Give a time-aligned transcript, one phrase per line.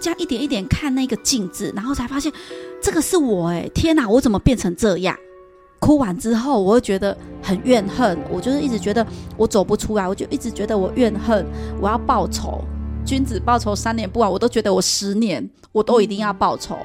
[0.00, 2.32] 这样一点一点看那个镜子，然后才发现
[2.80, 5.16] 这个是我哎，天哪，我怎么变成这样？
[5.78, 9.06] 哭完之后，我会觉得很怨恨，我就是一直觉得
[9.36, 11.46] 我走不出来，我就一直觉得我怨恨，
[11.80, 12.62] 我要报仇。
[13.04, 16.76] 君子报仇三年不晚，我都觉得我十年我都一定要报仇。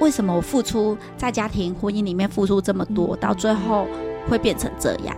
[0.00, 3.86] 为什么我付出在家庭婚姻里面付出这么多，到最后
[4.28, 5.16] 会变成这样？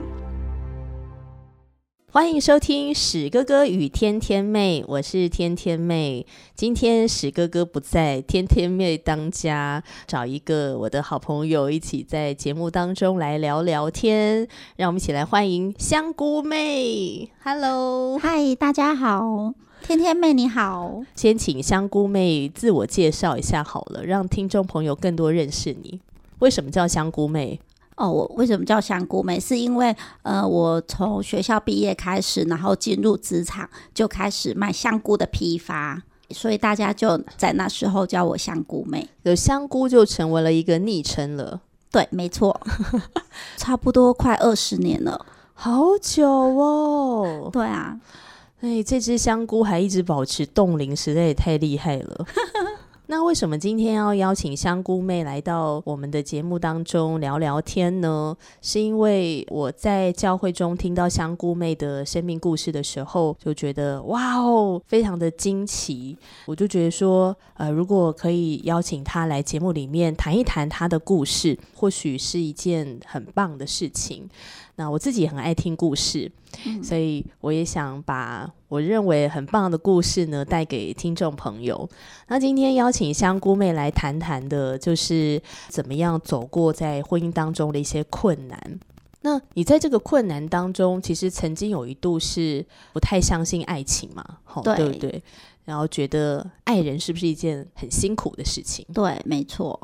[2.12, 6.26] 欢迎收听史哥哥与天天妹，我是天天妹。
[6.56, 14.48] 今天史哥哥不在，天天妹当家，找一个我的好朋友一起在节目当中来聊聊天。
[14.74, 17.30] 让我们一起来欢迎香菇妹。
[17.44, 21.02] Hello，嗨，大家好，天天妹你好。
[21.14, 26.00] 先请香菇妹自我介绍一下好了，让听众朋友更多认识你。
[26.40, 27.60] 为什么叫香菇妹？
[28.00, 29.38] 哦，我为什么叫香菇妹？
[29.38, 39.06] 是因为呃，我从学校毕业开始，然后进入职场，就开始卖香菇的批发，所以大家就在那时候叫我香菇妹。
[39.24, 41.60] 有香菇就成为了一个昵称了。
[41.92, 42.58] 对，没错，
[43.58, 47.50] 差不多快二十年了，好久哦。
[47.52, 48.00] 对啊，
[48.62, 52.26] 哎，这只香菇还一直保持冻龄，实在也太厉害了。
[53.10, 58.36] 那为什么今天要邀请香菇妹来到我们的节目当中聊聊天呢？
[58.62, 66.16] 是因为我在教会中听到香菇妹的生命故事的时候，就觉得哇哦，非常的惊奇。
[66.46, 74.28] 我就觉得说，呃，如果可以邀请她来节目里面谈一谈她的故事，或许是一件很棒的事情。
[74.80, 76.32] 那我自己很爱听故事，
[76.82, 81.86] 所以我也想把我认为很棒的故事呢带给听众朋友。
[82.28, 88.58] 那今天邀请香菇妹来谈谈的，就是怎么样走过在婚姻当中的一些困难。
[89.20, 94.24] 那你在这个困难当中，其实曾经有一度是不太相信爱情嘛？
[94.64, 95.22] 对不对？
[95.70, 98.84] 然后觉得爱人是不是一件很辛苦的事情？
[98.92, 99.78] 对，没错。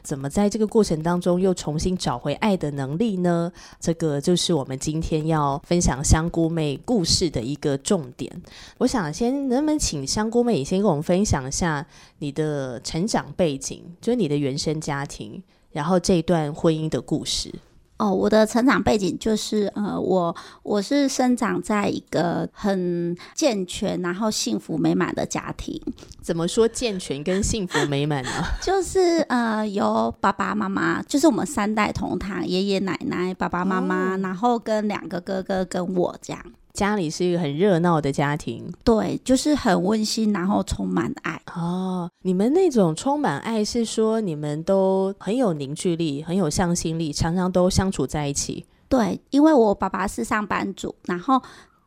[0.00, 3.50] 怎么在这个过程当中又重新找回爱的能力呢？
[3.80, 8.30] 这个就是我们今天要分享香菇妹故事的一个重点。
[8.78, 11.84] 我想先能不能请香菇妹先跟我们分享一下
[12.20, 15.42] 你的成长背景，就是你的原生家庭，
[15.72, 17.52] 然后这段婚姻的故事。
[17.96, 20.34] 哦，我的成长背景就是呃，我
[20.64, 25.80] 我是生长在一个很健全然后幸福美满的家庭。
[26.20, 28.30] 怎么说健全跟幸福美满呢？
[28.60, 36.42] 就是呃，有爸爸妈妈，就是我们三代同堂，爷爷奶奶、爸爸妈妈，然后跟两个哥哥跟我这样。
[36.74, 42.10] 家里是一个很热闹的家庭，对，就是很温馨，然后充满爱哦。
[42.22, 48.66] 你们那种充满爱是说你们都很有凝聚力，很有向心力，常常都相处在一起。
[48.88, 51.40] 对，因为我爸爸是上班族，然后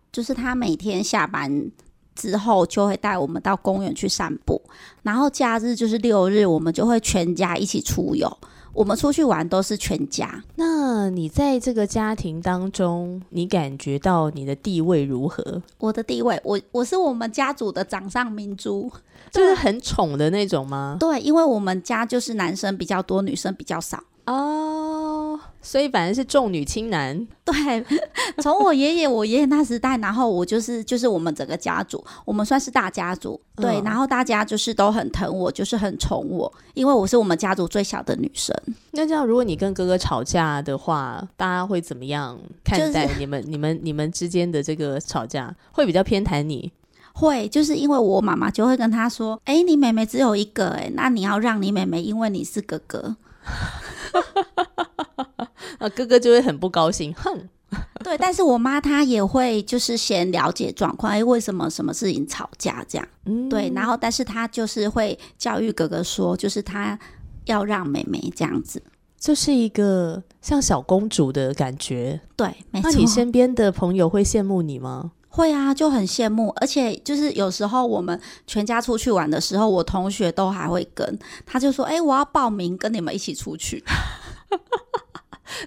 [0.09, 1.69] 就是他每天下班
[2.15, 4.61] 之后就会带我们到公园去散步，
[5.03, 8.37] 然后假日就是六日，我们就会全家一起出游。
[8.77, 10.43] 我们出去玩都是全家。
[10.55, 15.63] 那你在这个家庭当中，你感觉到你的地位如何？
[15.79, 18.91] 我的地位，我我是我们家族的掌上明珠，
[19.31, 20.95] 就是很宠的那种吗？
[20.99, 23.97] 对，因为我们家就是男生比较多，女生比较少。
[24.27, 24.76] 哦，
[25.67, 27.27] 所以反正是重女轻男。
[27.43, 27.53] 对，
[28.41, 33.37] 从我爷爷、我爷爷那时代，然后我就是就是我们整个家族，我们算是大家族。
[33.57, 38.55] 对，然后大家就是都很疼我，就是很宠我，因为我是我们家族最小的女生。
[38.91, 45.53] 那这样，如果你跟哥哥吵架的话，大家会怎么样看待你们、你们、你们之间的这个吵架？
[45.73, 46.71] 会比较偏袒你？
[47.11, 53.17] 会，就是因为我妈妈就会跟他说：“哎，你妹妹只有一个，哎，那你要让你妹妹，因为你是哥哥。”
[55.79, 57.49] 啊，哥哥就会很不高兴，哼。
[58.01, 63.05] 对，但是我妈她也会就是先了解状况，哎，为什么什么事情吵架这样？
[63.25, 66.97] 嗯，对，然后但是她就是会教育哥哥说，就是她
[67.43, 68.81] 要让妹妹这样子，
[69.19, 72.21] 就是一个像小公主的感觉。
[72.37, 72.89] 对，没错。
[72.89, 75.11] 那你身边的朋友会羡慕你吗？
[75.37, 83.83] 会啊，就很羡慕，而且就是有时候我们全家出去玩的时候，我同学都还会跟，他就说：“哎，我要报名跟你们一起出去。”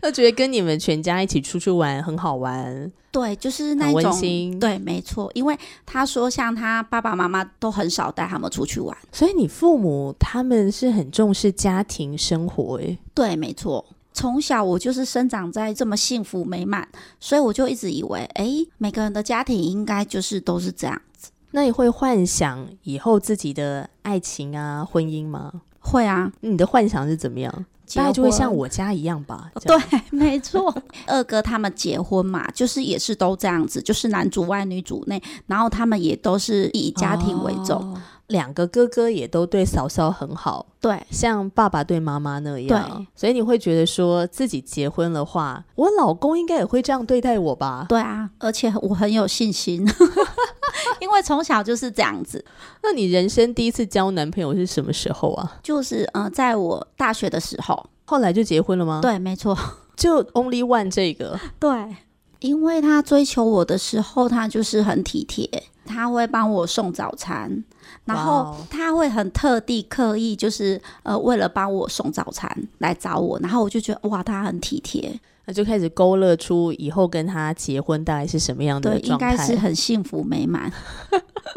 [0.03, 4.21] 他觉得跟你们全家一起出去玩很好玩，对，就是那种
[4.59, 5.31] 对，没错。
[5.35, 5.57] 因为
[5.87, 13.85] 他说，像他爸爸妈妈都很少带他们出去玩，所以你父母他们是很重视家庭生活，哎，对，没错。
[14.13, 18.49] 从小我就是生长在这么幸福美满，所以我就一直以为，哎，
[18.79, 21.31] 每个人的家庭应该就是都是这样子。
[21.53, 25.53] 那你会幻想以后自己的爱情啊、婚姻吗？
[25.79, 26.31] 会啊。
[26.41, 27.67] 你的幻想是怎么样？
[27.93, 29.51] 大概就会像我家一样吧。
[29.67, 29.77] 对，
[30.11, 30.73] 没错。
[31.09, 38.01] 二哥他们结婚嘛，就是也是都这样子，就是男主外女主内，然后他们也都是以家庭为重。
[38.31, 41.01] 两个哥哥也都对嫂嫂很好，对。
[41.11, 43.07] 像爸爸对妈妈那样，对。
[43.15, 47.87] 所以你会觉得说自己结婚的话，我老公应该也会这样对待我吧？
[47.89, 49.87] 对啊，而且我很有信心，
[51.01, 52.45] 因为从小就是这样子。
[52.83, 55.59] 那你人生第一次交男朋友是什么时候啊？
[55.63, 59.57] 就是呃，在我大学的时候，后来就结婚了吗？，对，没错，
[59.97, 61.97] 就 only one 这个，对，
[62.39, 65.49] 因为他追求我的时候，他就是很体贴，
[65.85, 67.65] 他会帮我送早餐，
[68.15, 79.37] 然哇后哦他会很特地刻意就是呃，为了帮我送早餐来找我，然后我就觉得哇，他很体贴，那就开始勾勒出以后跟他结婚大概是什么样的状态。
[79.37, 80.73] 该是很幸福美满。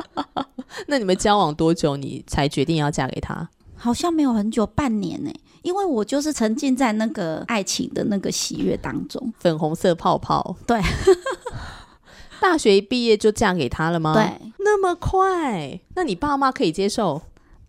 [0.87, 3.47] 那你们交往多久，你才决定要嫁给他？
[3.75, 9.33] 好像没有很久，半年呢、因为我就是沉浸在那个爱情的那个喜悦当中。
[9.39, 10.81] 粉红色泡泡，对，
[12.43, 17.21] 大学一毕业就嫁给他了吗？，对，那么快，那你爸妈可以接受？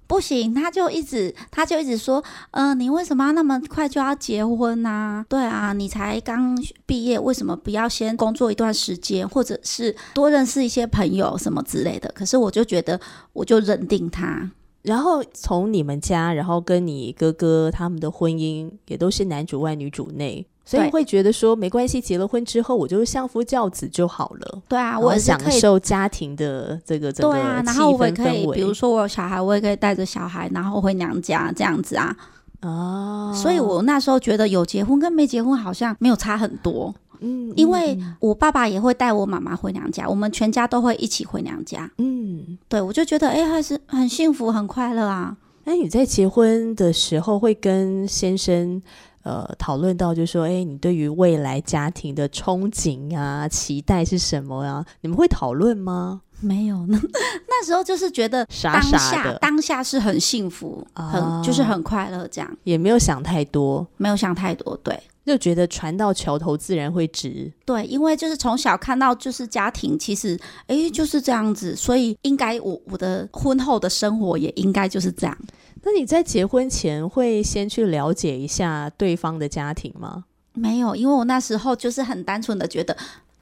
[0.08, 12.10] 不行，他就一直，他就一直说，嗯、你为什么要那么快就要结婚呐、对啊，你才刚毕业，为什么不要先工作一段时间，或者是多认识一些朋友什么之类的？
[12.12, 13.00] 可是我就觉得，
[13.32, 14.50] 我就认定他，
[14.82, 25.60] 然后从你们家，然后跟你哥哥他们的婚姻也都是男主外女主内，所以会觉得说没关系，结了婚之后我就是相夫教子就好了，对啊，我也是可以。
[25.60, 28.46] 受家庭的这个整个对啊，然气后我氛也可以。
[28.52, 32.16] 比如说我有小孩，我也可以带着小孩，然后回娘家这样子啊。
[32.62, 41.90] 哦，所以我那时候觉得有结婚跟没结婚好像没有差很多，嗯，因为嗯我爸爸也会带我妈妈回娘家，我们全家都会一起回娘家。
[41.98, 45.36] 嗯，对我就觉得哎、还是很幸福很快乐啊。
[45.64, 48.82] 那你在结婚的时候会跟先生
[49.24, 54.86] 呃讨论到，就是说，哎，你对于未来家庭的憧憬啊、期待是什么啊？
[55.00, 56.22] 你们会讨论吗？
[56.40, 56.98] 没有， 那
[57.48, 64.76] 那时候就是觉得傻当下当下是很幸福，啊很就是很快乐，这样也没有想太多，没有想太多。
[64.82, 67.50] 对就觉得船到桥头自然会直。
[67.64, 75.34] 对，因为就是从小看到就是家庭，其实哎就是这样子，所以应该我我的婚后的生活也应该就是这样。
[75.84, 80.24] 那你在结婚前会先去了解一下对方的家庭吗？
[80.54, 82.96] 没有，因为我那时候就是很单纯的觉得。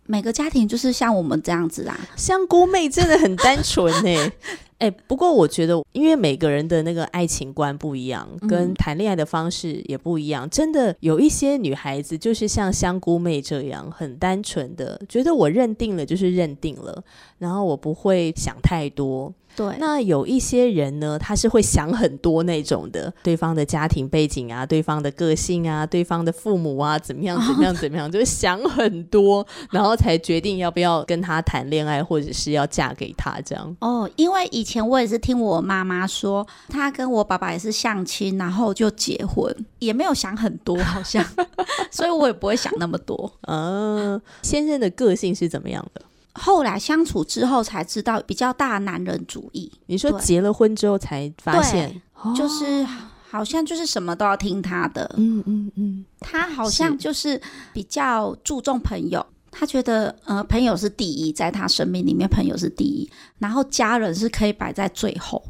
[0.04, 4.32] 每个家庭就是像我们这样子啊，香菇妹真的很单纯呢、
[4.82, 10.48] 哎、不过我觉得，因为每个人的那个爱情观不一样，跟嗯谈恋爱的方式也不一样。
[10.50, 17.02] 真的有一些女孩子就是像香菇妹这样，很单纯的，觉得我认定了就是认定了，
[17.38, 19.32] 然后我不会想太多。
[19.54, 33.76] 对，那有一些人呢，他是会想很多那种的，对方的家庭背景啊，对方的个性啊，对方的父母啊，怎么样怎么样 怎么样，就是想很多，然后才决定要不要跟他谈恋爱，或者是要嫁给他这样。
[33.80, 41.24] 哦，因为以前我也是听我妈妈说，她跟我爸爸也是相亲，然后就结婚，也没有想很多，好像，
[41.90, 43.32] 所以我也不会想那么多。
[43.42, 46.02] 嗯、先生的个性是怎么样的？
[46.34, 52.86] 后来相处之后才知道，比较大男人主义，你说结了婚之后才发现，哦就是
[53.28, 55.14] 好像就是什么都要听他的。
[55.18, 57.40] 嗯嗯嗯，他好像就是
[57.72, 63.08] 比较注重朋友，他觉得呃朋友是第一，在他生命里面朋友是第一，
[63.38, 65.40] 然后家人是可以摆在最后。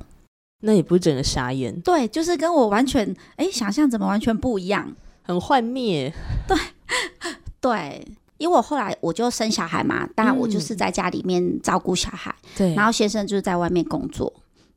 [0.64, 4.92] 那也不是整个傻眼，对，就是跟我完全哎想象怎么完全不一样。
[5.22, 6.12] 很幻灭。
[6.46, 6.58] 对
[7.60, 8.06] 对，
[8.38, 14.32] 因为我后来我就生小孩嘛，当然我就嗯是在家里面照顾小孩，对然后先生就是在外面工作。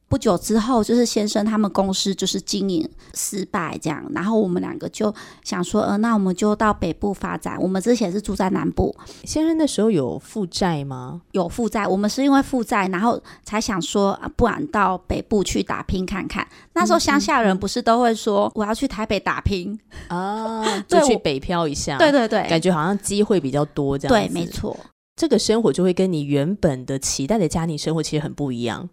[0.08, 7.58] 不久之后，就是先生他们公司就是经营失败这样，然后我们两个就想说，呃，那我们就到北部发展。
[7.60, 11.22] 我们之前是住在南部，先生那时候有负债吗？
[11.32, 16.48] 有负债，我们是因为负债，然后才想说，啊、不然到北部去打拼看看。
[16.74, 19.78] 那时候乡下人不是都会说，我要去台北打拼？
[20.08, 24.78] 啊， 就去北漂一下，对对对，感觉好像机会比较多，这样对，子没错，
[25.16, 28.88] 这个生活就会跟你原本的期待的家庭生活其实很不一样，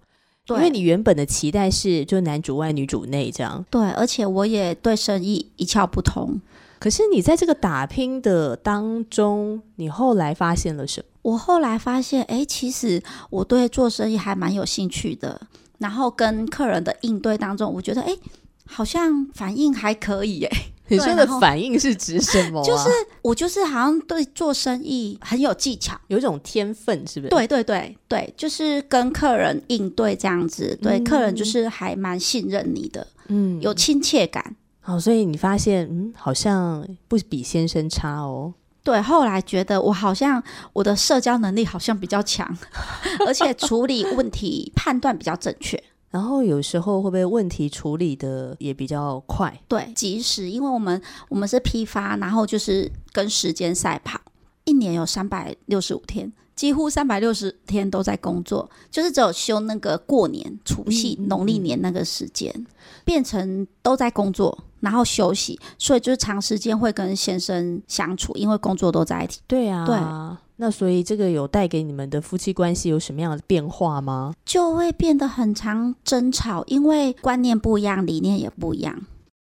[0.46, 6.40] 对，因为你原本的期待是就男主外女主内这样，对，而且我也对生意一窍不通。
[6.78, 11.06] 可是你在这个打拼的当中，你后来发现了什么？
[11.22, 15.40] 我后来发现，哎，其实我对做生意还蛮有兴趣的。
[15.78, 18.16] 然后跟客人的应对当中，我觉得，哎，
[18.66, 20.58] 好像反应还可以，哎，
[20.96, 22.64] 你说的反应是指什么、啊？
[22.64, 22.88] 就是
[23.22, 25.98] 我就是好像对做生意很有技巧。
[26.08, 34.56] 有一种天分，是不是？，对对对对，就是跟客人应对这样子，对、嗯客人就是还蛮信任你的，嗯，有亲切感。
[34.80, 38.52] 好，所以你发现，嗯，好像不比先生差哦。
[38.84, 42.58] 对，后来觉得我好像我的社交能力好像比较强，
[43.26, 45.80] 而且处理问题判断比较正确。
[46.12, 49.60] 然后有时候会不会问题处理的也比较快？
[49.66, 51.00] 对，及时，因为我们
[51.30, 54.20] 我们是批发，然后就是跟时间赛跑，
[54.64, 62.66] 一年有三百六十五天，几乎三百六十天都在工作，就是只有休那个过年、除夕、农历年那个时间，
[63.06, 69.40] 变成都在工作，然后休息，所以就是长时间会跟先生相处，因为工作都在一起。
[69.46, 69.96] 对啊，对。
[70.62, 74.32] 那所以这个有带给你们的夫妻关系有什么样的变化吗？
[74.44, 78.96] 就会变得很常争吵，因为观念不一样，理念也不一样。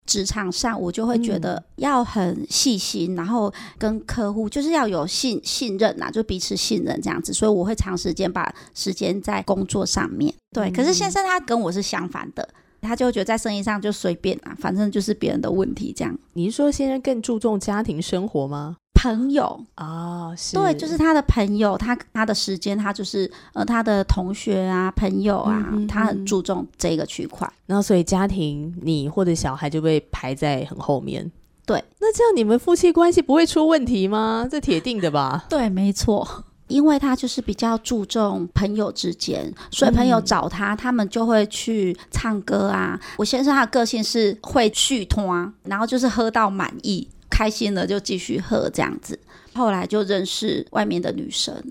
[0.04, 7.32] 职场上，我就会觉得要很细心，然后跟客户就是要有信信任呐、就彼此信任这样子。
[7.32, 10.34] 所以我会长时间把时间在工作上面。
[10.50, 12.46] 对，可是先生他跟我是相反的，
[12.82, 16.14] 他就觉得在生意上就随便啊，反正就是别人的问题这样。
[16.34, 18.76] 你是说先生更注重家庭生活吗？
[19.00, 27.48] 朋友，哦，是对，就是他的朋友，他他的时间，他就是呃他的同学啊、朋友啊，嗯嗯他很嗯注重这个区块。
[27.66, 31.30] 然后所以家庭你或者小孩就被排在很后面。
[31.64, 34.48] 对，那这样你们夫妻关系不会出问题吗？
[34.50, 35.44] 这铁定的吧？
[35.50, 36.44] 对，没错。
[36.66, 43.00] 因为他就是比较注重朋友之间，所以朋友嗯找他，他们就会去唱歌啊。
[43.16, 49.18] 我先生他的个性是会续托，然后就是喝到满意，开心了就继续喝这样子。
[49.54, 51.62] 后来就认识外面的女生，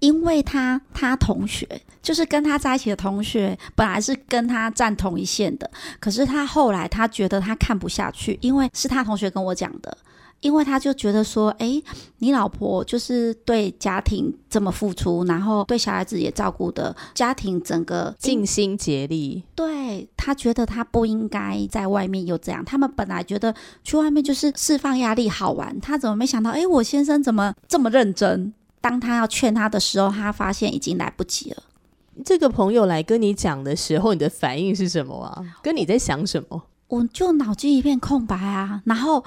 [0.00, 1.66] 因为他他同学
[2.02, 5.70] 就是跟他在一起的同学，本来是跟他站同一线的，
[6.00, 9.96] 可是他后来他觉得他看不下去，因为是他同学跟我讲的。
[10.40, 11.82] 因为他就觉得说，诶，
[12.18, 22.64] 你老婆就是对家庭这么付出，然后对小孩子也照顾的，家庭整个尽心竭力，对他觉得他不应该在外面又这样。
[22.64, 23.52] 他们本来觉得
[23.82, 26.50] 去外面就是释放压力好玩，他怎么没想到？
[26.50, 28.52] 诶，我先生怎么这么认真？
[28.80, 31.62] 当他要劝他的时候，他发现已经来不及了。
[32.24, 35.44] 这个朋友来跟你讲的时候，你的反应是什么啊？
[35.64, 36.62] 跟你在想什么？
[36.86, 39.24] 我就脑筋一片空白啊，然后。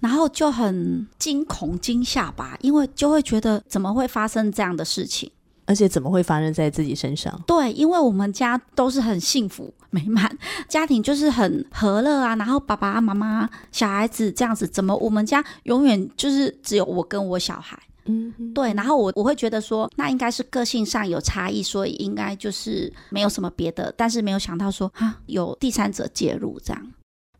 [0.00, 5.30] 然后就很惊恐惊吓吧，因为就会觉得怎么会发生这样的事情？
[5.66, 7.38] 而且怎么会发生在自己身上？
[7.46, 12.34] 对，因为我们家都是很幸福美满，家庭就是很和乐啊。
[12.36, 17.78] 然后爸爸妈妈、小孩子这样子，怎么我们家永远就是只有我跟我小孩？
[18.06, 23.92] 嗯，对，然后我我会觉得说，那应该是个性上有差异，所以应该就是没有什么别的。
[23.94, 26.92] 但是没有想到说啊，有第三者介入这样。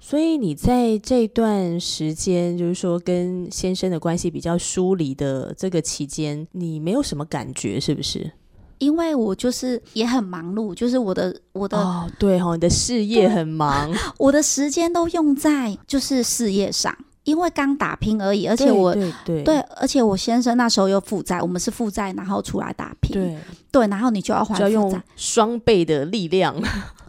[0.09, 8.33] 所以你在这段时间，就是说跟先生的关系比较疏离的这个期间，你没有什么感觉，是不是？
[8.79, 18.97] 因为我就是也很忙碌，就是我的我的、哦，对、哦，你的事业很忙， 我的时间都用在就是事业上，因为刚打拼而已，而且我
[19.27, 19.45] 对
[19.77, 23.37] 而且我先生那时候又负债，我们是负债，然后出来打拼，对，
[23.71, 26.57] 对，然后你就要还就要用负债，双倍的力量。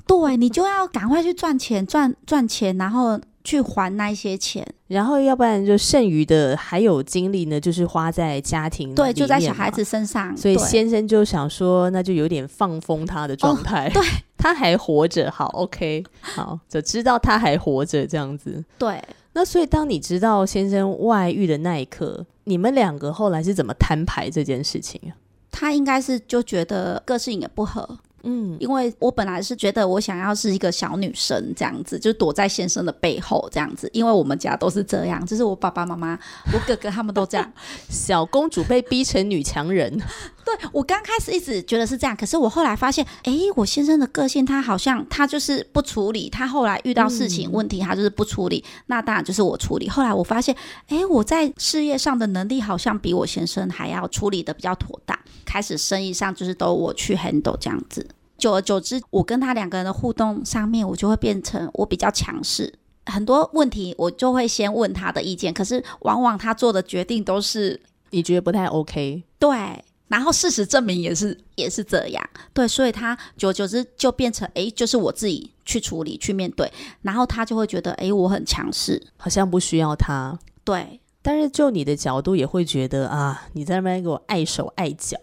[0.09, 13.87] 对你就要赶快去赚钱，赚赚钱，然后去还那一些钱，然后要不然就剩余的还有精力呢，就是花在家庭对，就在小孩子身上，所以先生就想说，那就有点放风他的状态。
[13.93, 14.03] 对，
[14.35, 18.65] 他还活着，好，OK，好，就知道他还活着这样子。
[18.79, 18.99] 对，
[19.33, 25.13] 那所以当你知道先生外遇的那一刻，你们两个后来是怎么摊牌这件事情啊？
[25.51, 27.99] 他应该是就觉得个性也不合。
[28.23, 36.17] 嗯，因为我本来是觉得我想要是一个小女生这样子，就躲在先生的背后这样子，因为我们家都是这样，就是我爸爸妈妈、
[36.53, 37.51] 我哥哥他们都这样。
[37.89, 40.01] 小公主被逼成女强人，
[40.57, 49.89] 对我刚开始一直觉得是这样，可是我后来发现，诶，我先生的个性他好像他就是不处理，他后来遇到事情、嗯问题他就是不处理，那当然就是我处理。
[49.89, 50.55] 后来我发现，
[50.87, 58.07] 诶，我在事业上的能力好像比我先生还要处理的比较妥当，开始生意上就是都我去 handle 这样子。
[58.37, 62.73] 久而久之，我跟他两个人的互动上面，我就会变成我比较强势。
[63.05, 69.23] 很多问题我就会先问他的意见，可是往往他做的决定都是你觉得不太 OK？
[69.37, 76.69] 对，然后事实证明也是也是这样，对，所以他久而久之就变成诶，就是我自己去处理去面对，
[77.03, 80.37] 然后他就会觉得哎，我很强势，好像不需要他。
[80.65, 85.17] 对但是就你的角度也会觉得啊，你在那边给我碍手碍脚，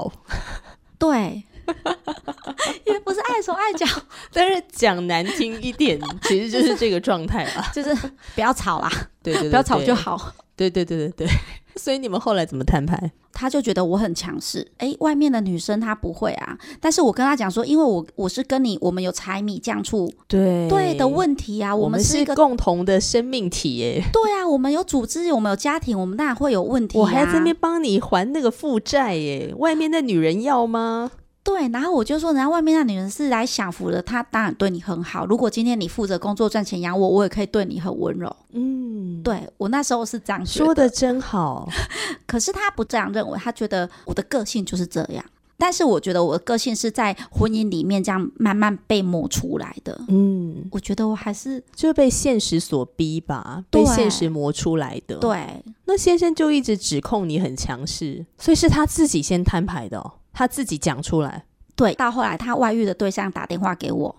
[0.98, 1.42] 对，
[2.84, 3.86] 也不是碍手碍脚，
[4.32, 7.70] 但是讲难听一点， 其实就是这个状态吧。
[7.74, 7.94] 就是
[8.34, 8.90] 不要吵啦，
[9.22, 9.94] 对对对，不要吵就。
[9.94, 10.32] 好。
[10.54, 11.28] 对对对对对。
[11.80, 13.12] 所以你们后来怎么摊牌？
[13.32, 24.02] 他就觉得我很强势，诶，外面的女生她不会啊，但是我跟他讲说，因为我我是跟你，我们有柴米酱醋对对的问题啊，我们是一个共同的生命体耶。
[24.10, 27.00] 对啊，我们有组织，我们有家庭，我们当然会有问题、啊。
[27.02, 31.10] 我还在那边帮你还那个负债耶，外面的女人要吗？
[31.46, 35.24] 对，然后我就说，人家外面那女人是来享福的，她当然对你很好。
[35.24, 38.34] 如果今天你负责工作赚钱养我，我也可以对你很温柔。
[38.52, 41.68] 嗯，对我那时候是这样觉说的真好。
[42.26, 45.24] 可是他不这样认为，他觉得我的个性就是这样。
[45.58, 49.98] 但是我觉得我的个性是在婚姻里面这样慢慢被磨出来的。
[50.08, 61.44] 嗯，我觉得我还是就是被现实所逼吧，被现实磨出来的。，对那先生就一直指控你很强势，所以是他自己先摊牌的、哦，他自己讲出来。
[61.74, 61.94] 对。
[61.94, 64.14] 到后来他外遇的对象打电话给我，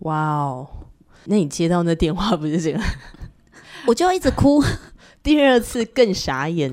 [0.00, 0.68] 哇哦，
[1.24, 2.80] 那你接到那电话不是这个？
[3.86, 4.62] 我就一直哭。
[5.24, 6.70] 第二次更傻眼。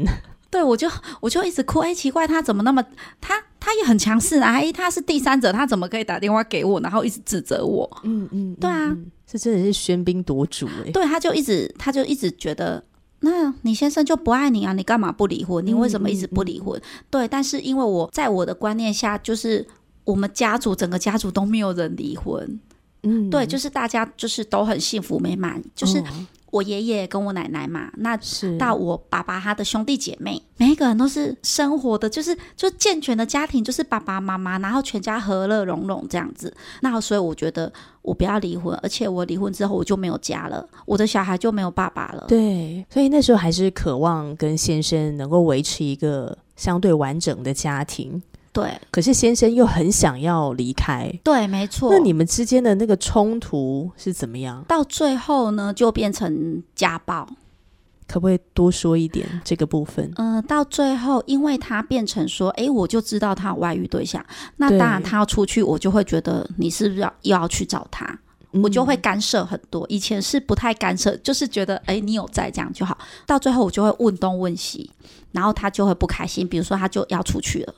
[0.51, 0.89] 对，我就
[1.21, 1.79] 我就一直哭。
[1.79, 2.83] 哎，奇怪，他怎么那么
[3.21, 4.53] 他他也很强势啊？
[4.53, 7.87] 哎，他是第三者，他怎么可以打电话给我，然后一直指责我？
[8.03, 10.91] 嗯嗯，对啊嗯，这真的是喧宾夺主哎。
[10.91, 12.83] 对，他就一直他就一直觉得，
[13.21, 15.65] 那你先生就不爱你啊，你干嘛不离婚？
[15.65, 16.81] 你为什么一直不离婚？
[17.09, 19.67] 对，但是因为我在我的观念下，就是
[20.05, 22.59] 我们家族整个家族都没有人离婚，
[23.03, 26.03] 嗯对，就是大家就是都很幸福美满，就是哦
[26.51, 36.53] 我爷爷跟我奶奶嘛，那是到我爸爸他的兄弟姐妹，每一个人都是生活的，就是就健全的家庭，就是爸爸妈妈，然后全家和乐融融这样子。
[36.81, 42.25] 那所以我觉得我不要离婚，而且我离婚之后我就没有家了，我的小孩就没有爸爸了。
[42.27, 48.21] 对，所以那时候还是渴望跟先生能够维持一个相对完整的家庭，
[48.61, 51.11] 对可是先生又很想要离开。
[51.23, 51.91] 对，没错。
[51.91, 54.63] 那你们之间的那个冲突是怎么样？
[54.67, 57.27] 到最后呢，就变成家暴。
[58.07, 60.11] 可不可以多说一点这个部分？
[60.15, 64.25] 嗯、到最后，因为他变成说，诶，我就知道他有外遇对象，
[64.57, 68.19] 那当然他要出去，我就会觉得你是不是要又要去找他？
[68.51, 69.85] 我就会嗯干涉很多。
[69.89, 72.97] 以前是不太干涉，就是觉得诶，你有在这样就好。
[73.27, 74.89] 到最后我就会问东问西，
[75.31, 76.47] 然后他就会不开心。
[76.47, 77.75] 比如说他就要出去了，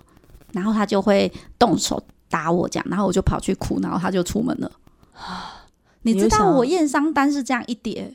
[0.53, 4.72] 然后他就会动手打我这样，然后我就跑去哭，然后他就出门了。
[6.03, 8.14] 你知道我验伤单是这样一叠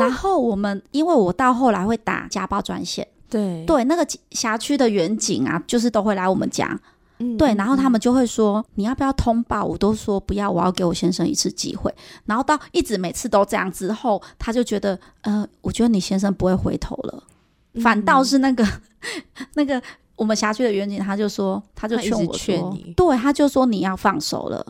[0.00, 3.64] 然后我们因为我到后来会打家暴专线，对。
[3.64, 6.80] 对那个辖区的远警啊，就是都会来我们家，
[7.18, 11.94] 嗯对，然后他们们就会说你要不要通报，我都说不要，我要给我先生一次机会。
[12.26, 17.22] 然后到一直每次都这样之后，他就觉得呃，我觉得你先生不会回头了，
[17.80, 18.66] 反倒是那个
[19.54, 19.80] 那个
[20.16, 24.64] 我们辖区的远警，他就说他就劝我说劝你，对，他就说你要放手了。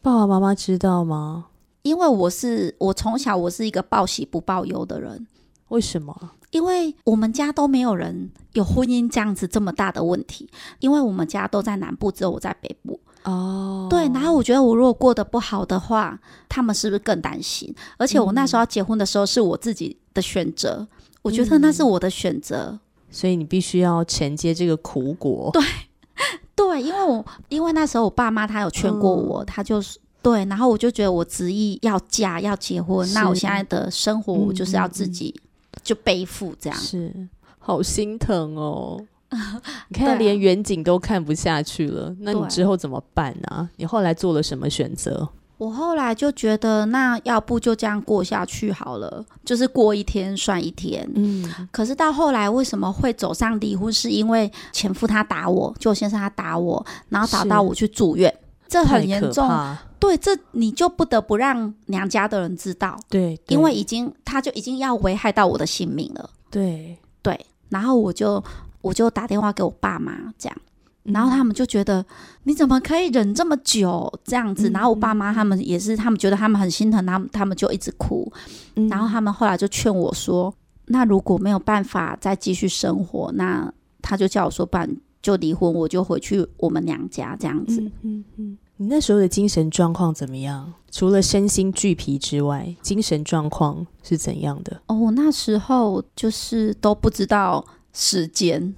[0.00, 1.46] 爸爸妈妈知道吗？
[1.82, 5.26] 因为我是我从小我是一个报喜不报忧的人，
[5.68, 6.14] 为什么？
[6.50, 13.00] 因为我们家都没有人有婚姻这样子这么大的问题，因为我们家都在南部，只有我在北部。
[13.24, 16.18] 哦，对，然后我觉得我如果过得不好的话，
[16.48, 17.72] 他们是不是更担心？
[17.96, 20.86] 而且我那时候要结婚的时候是我自己的选择，
[21.22, 22.78] 我觉得那是我的选择。
[23.12, 25.50] 所以你必须要承接这个苦果。
[25.52, 25.62] 对，
[26.56, 30.00] 对，因为我因为那时候我爸妈他有劝过我，他就是。
[30.22, 35.34] 对，然后我就觉得我执意要嫁要结婚，那我现在的生活我就是要自己
[35.82, 36.78] 就背负这样。
[36.78, 37.12] 是
[37.58, 39.04] 好心疼哦。
[39.88, 43.68] 你看，连远景都看不下去了，那你之后怎么办啊？
[43.78, 45.28] 你后来做了什么选择？
[45.62, 51.08] 我后来就觉得，那要不就这样过下去好了，就是过一天算一天。
[51.14, 53.92] 嗯，可是到后来为什么会走上离婚？
[53.92, 58.34] 是因为前夫他打我，就先生他打我，然后打到我去住院，
[58.66, 59.46] 这很严重。
[59.46, 59.78] 怕。
[60.00, 66.28] 对，这你就不得不让娘家的人知道，对，对因为已经他就已经要危害到我的性命了。
[66.50, 68.42] 对，对，然后我就
[68.80, 70.58] 我就打电话给我爸妈这样。
[71.04, 72.04] 嗯然后他们就觉得
[72.44, 74.68] 你怎么可以忍这么久这样子？
[74.70, 78.32] 嗯然后我爸妈他们也是，他们觉得他们很心疼，他们他们就一直哭。
[78.76, 80.54] 嗯然后他们后来就劝我说
[80.86, 84.88] ：“那如果没有办法再继续生活，那他就叫我说，不然
[85.20, 87.80] 就离婚，我就回去我们娘家这样子。
[87.80, 90.72] 嗯嗯嗯，你那时候的精神状况怎么样？
[90.90, 94.82] 除了身心俱疲之外，精神状况是怎样的？
[94.86, 98.74] 哦，我那时候就是都不知道时间，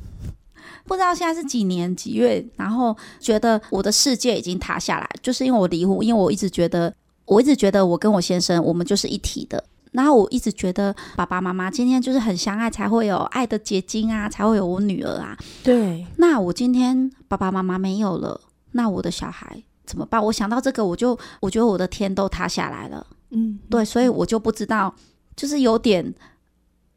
[0.84, 6.94] 不知道现在是几年几月，然后觉得我的世界已经塌下来，就是因为我离婚，因为我一直觉得，
[7.24, 9.64] 我一直觉得我跟我先生我们就是一体的。
[9.92, 15.38] 然后我一直觉得爸爸妈妈今天就是很相爱，才会有爱的结晶啊，才会有我女儿啊。
[15.62, 18.40] 对，那我今天爸爸妈妈没有了，
[18.72, 20.20] 那我的小孩怎么办？
[20.24, 23.06] 我想到这个，我就我觉得我的天都塌下来了。
[23.30, 24.92] 嗯，对，所以我就不知道，
[25.36, 26.12] 就是有点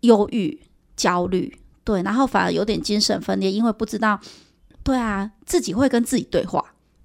[0.02, 0.60] 忧郁、
[0.96, 1.56] 焦虑，
[1.88, 4.20] 对，然后反而有点精神分裂，因为不知道，
[4.84, 6.62] 对啊，自己会跟自己对话，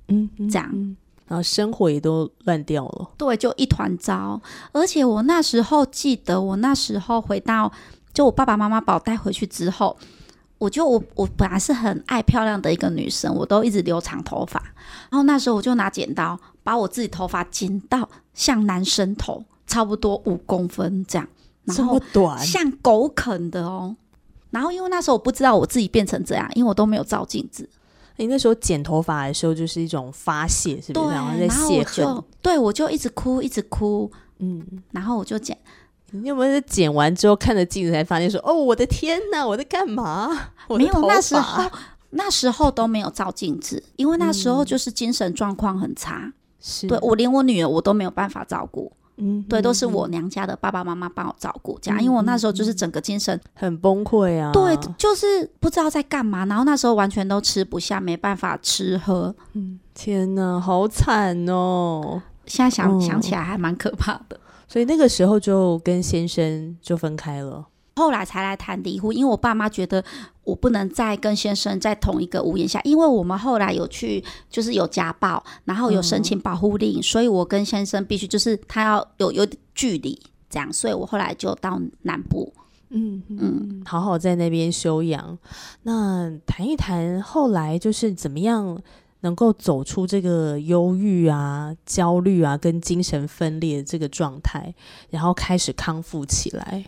[0.09, 0.97] 嗯，嗯这样嗯
[1.29, 3.11] 然后生活也都乱掉了。
[3.17, 4.43] 对，就一团糟。
[4.73, 7.71] 而且我那时候记得，我那时候回到，
[8.13, 9.97] 就我爸爸妈妈把我带回去之后，
[10.59, 14.61] 我就我我本来是很爱漂亮的一个女生，我都一直留长头发。
[15.11, 21.29] 然后那时候我就拿剪刀把我自己头发剪到像男生头，差不多五公分这样，
[21.67, 23.95] 然这后短，像狗啃的哦。
[24.53, 27.69] 然后因为那时候我不知道我自己变成这样，因为我都没有照镜子。
[28.17, 31.15] 你那时候剪头发的时候就是一种发泄，是不，是？
[31.15, 32.25] 然后在泄恨就。
[32.41, 35.59] 对我就一直哭，一直哭，嗯，然后我就剪。
[36.11, 40.29] 你有没有在剪完之后看着镜子才发现说：“哦，我的天哪，我在干嘛？”
[40.69, 41.71] 没有，头那时发候
[42.11, 46.31] 那时候都没有照镜子，因为那时候嗯就是精神状况很差。
[46.61, 54.51] 是对我连我女儿我都没有办法照顾，嗯，对，都是嗯我娘家的爸爸妈妈帮我照顾，这样，嗯因为我那时候就是整个精神，很崩溃啊。
[54.53, 62.23] 对，就是不知道在干嘛，然后那时候完全都吃不下，没办法吃喝，嗯，天哪，好惨哦！
[62.47, 64.39] 现在想、嗯想起来还蛮可怕的。
[64.67, 67.67] 所以那个时候就跟先生就分开了。
[67.97, 70.03] 后来才来谈离婚，因为我爸妈觉得
[70.45, 82.53] 我不能再跟先生在同一个屋檐下，因为我们后来有去就是有家暴，然后有申请保护令，所以我跟先生必须就是他要有有距离这样，所以我后来就到南部。
[82.95, 85.39] 嗯嗯，好好在那边休养。
[85.85, 88.79] 那谈一谈后来就是怎么样
[89.21, 94.75] 能够走出这个忧郁啊、焦虑啊跟精神分裂这个状态，
[95.09, 96.85] 然后开始康复起来。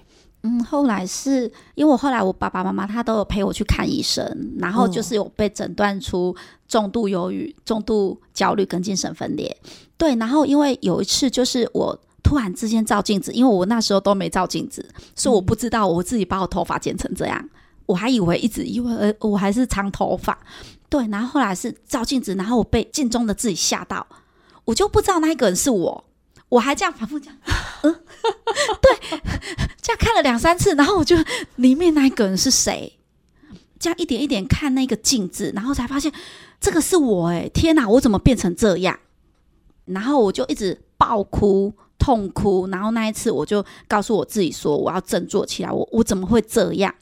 [0.46, 4.22] 嗯，后来是因为我后来我爸爸妈妈他都有陪我去看医生，
[4.58, 6.36] 然后就是有被诊断出
[6.68, 9.56] 重度忧郁、重度焦虑跟精神分裂。
[9.96, 17.42] 对，然后因为有一次就是我突然之间照镜子，因为我那时候都没照镜子，所以我不知道我自己把我头发剪成这样，
[17.86, 20.38] 我还以为一直以为呃我还是长头发。
[20.90, 24.06] 对，然后后来是照镜子，然后我被镜中的自己吓到，
[24.66, 26.04] 我就不知道那一个人是我，
[26.54, 27.36] 我还这样反复这样，
[27.82, 27.92] 嗯，
[28.80, 29.20] 对，
[29.82, 31.16] 这样看了两三次，然后我就
[31.56, 32.96] 里面那一个人是谁？
[33.80, 36.12] 这样一点一点看那个镜子，然后才发现
[36.60, 38.96] 这个是我哎、天哪，我怎么变成这样？
[39.86, 46.94] 然后我就一直爆哭、痛哭，然后那一次我就告诉我自己说，我要振作起来，我我怎么会这样？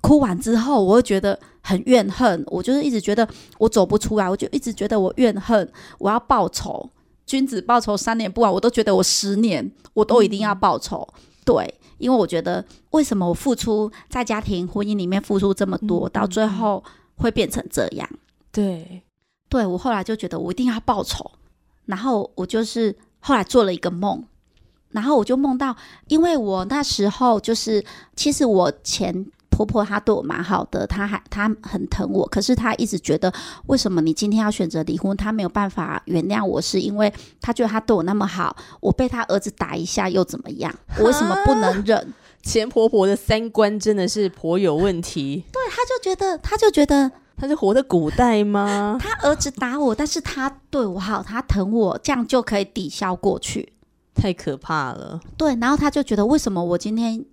[0.00, 6.88] 哭完之后，我会觉得很怨恨，我就是一直觉得我走不出来，我就一直觉得我怨恨，我要报仇。
[7.26, 11.08] 君子报仇三年不晚，我都觉得我十年我都一定要报仇。
[11.44, 16.82] 对，因为我觉得为什么我付出在家庭婚姻里面付出这么多，嗯到最后
[17.16, 18.08] 会变成这样？
[18.50, 19.02] 对，
[19.48, 21.30] 对我后来就觉得我一定要报仇，
[21.86, 24.24] 然后我就是后来做了一个梦，
[24.90, 25.76] 然后我就梦到，
[26.08, 27.84] 因为我那时候就是
[28.16, 33.32] 其实我前婆婆她对我蛮好的，她还她很疼我，可是她一直觉得
[33.66, 40.74] 为什么你今天要选择离婚，她没有办法原谅我，是因为她觉得她对我那么好，我被她儿子打一下又怎么样？
[40.98, 42.12] 我为什么不能忍？
[42.42, 45.44] 前婆婆的三观真的是颇有问题。
[45.52, 48.98] 对，她就觉得她就觉得她是活在古代吗？
[49.00, 53.72] 他儿子打我，但是他对我好，他疼我，这样就可以抵消过去。
[54.14, 55.20] 太可怕了。
[55.36, 57.24] 对，然后他就觉得为什么我今天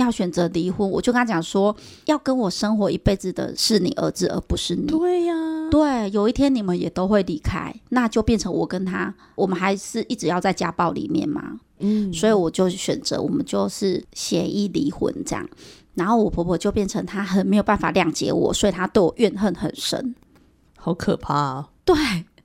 [0.00, 0.88] 要选择离婚？
[0.88, 1.74] 我就跟他讲说，
[2.06, 4.86] 要跟我生活一辈子的是你儿子，而不是你。
[4.86, 5.34] 对呀、
[5.70, 11.60] 对，有一天你们也都会离开，那就变成我跟他，我们还是一直要在家暴里面嘛。
[11.78, 15.48] 嗯，所以我就选择我们就是协议离婚这样。
[15.94, 20.14] 然后我婆婆就变成她很没有办法谅解我，所以她对我怨恨很深。
[20.76, 21.68] 好可怕、啊。
[21.84, 21.96] 对，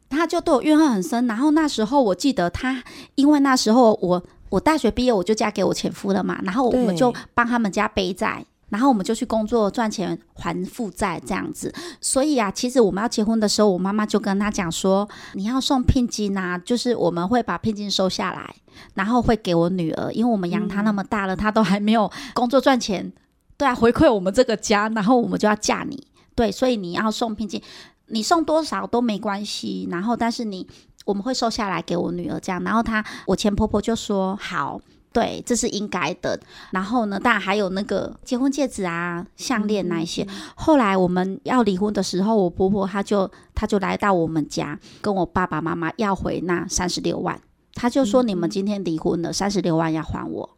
[0.10, 1.28] 她就对我怨恨很深。
[1.28, 2.84] 然后那时候我记得她，
[3.15, 4.24] 因为那时候我
[4.56, 8.46] 我大学毕业我就嫁给我前夫了嘛，然后我们就帮他们家背债。
[8.70, 18.56] 然后我们就去工作赚钱还负债这样子，所以啊，其实我们要结婚的时候，我妈妈就跟他讲说，你要送聘金啊，就是我们会把聘金收下来，
[18.96, 23.13] 然后会给我女儿，因为我们养她那么大了，她都还没有工作赚钱，
[23.56, 27.62] 对啊，回馈我们这个家，然后我们就要嫁你，对，所以你要送聘金，
[28.08, 30.68] 你送多少都没关系，然后但是你
[31.06, 34.82] 我们会收下来给我女儿这样，然后她我前婆婆就说好。
[35.13, 36.38] 对，这是应该的。
[36.72, 40.28] 然后呢，当然还有那个结婚戒指啊、项链那一些。
[40.56, 47.39] 后来我们要离婚的时候，我婆婆她就她就来到我们家，跟我爸爸妈妈要回那三十六万。
[47.74, 50.58] 她就说：“你们今天离婚了，三十六万要还我。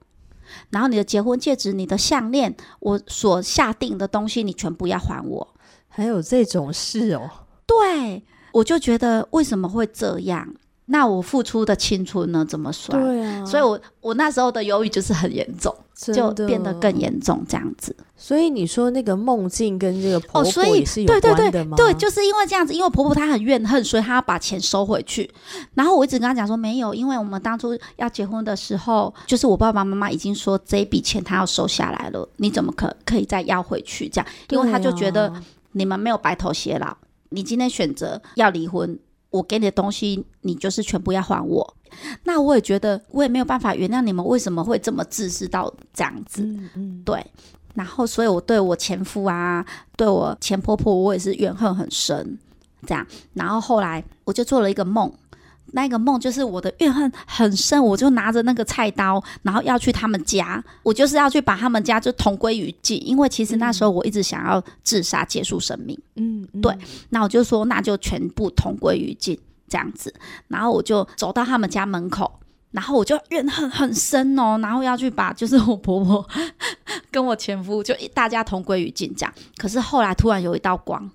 [0.71, 5.47] 然后你的结婚戒指、你的项链，我所下定的东西，你全部要还我。”
[5.88, 7.29] 还有这种事哦。
[7.67, 8.23] 对，
[8.57, 10.47] 我就觉得为什么会这样？
[10.89, 12.45] 那我付出的青春呢？
[12.45, 12.99] 怎么算？
[13.03, 15.75] 对啊，所以我我那时候的忧郁就是很严重，
[16.15, 16.97] 就变得更。
[16.97, 17.95] 严重这样子。
[18.15, 21.75] 所以你说那个梦境跟这个婆哦，婆也是有关的吗？
[21.77, 25.29] 对，就是因为这样子，因为婆婆她很怨恨，所以她要把钱收回去。
[25.75, 34.09] 然后我一直跟她讲说没有，因为我们当初要结婚的时候，就是我爸爸妈妈已经说这一笔钱她要收下来了，你怎么可可以再要回去？
[34.09, 35.31] 这样，因为他就觉得
[35.73, 36.95] 你们没有白头偕老，
[37.29, 38.97] 你今天选择要离婚，
[39.29, 41.75] 我给你的东西你就是全部要还我。
[42.23, 46.43] 那我也觉得我也没有办法原谅你们为什么会这么自私到这样子。
[46.43, 47.25] 嗯嗯，对，
[47.73, 52.37] 然后所以我对我前夫啊，对我前婆婆，我也是怨恨很深，
[52.85, 53.07] 这样。
[53.33, 55.11] 然后后来我就做了一个梦，
[55.73, 66.77] 那个梦就是我的怨恨很深，我就拿着那个菜刀，然后要去他们家，我就是要去把他们家就同归于尽，因为其实那时候我一直想要自杀结束生命，嗯，嗯对
[67.10, 70.13] 那我就说那就全部同归于尽这样子，
[70.47, 72.39] 然后我就走到他们家门口。
[72.69, 76.27] 然后我就怨恨很深哦，然后要去把就是我婆婆
[77.10, 79.34] 跟我前夫就一大家同归于尽这样。
[79.56, 81.10] 可是后来突然有一道光，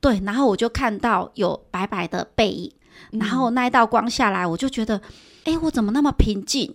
[0.00, 2.72] 对，然后我就看到有白白的背影，
[3.10, 5.00] 然后那一道光下来，我就觉得，
[5.44, 6.74] 哎，我怎么那么平静？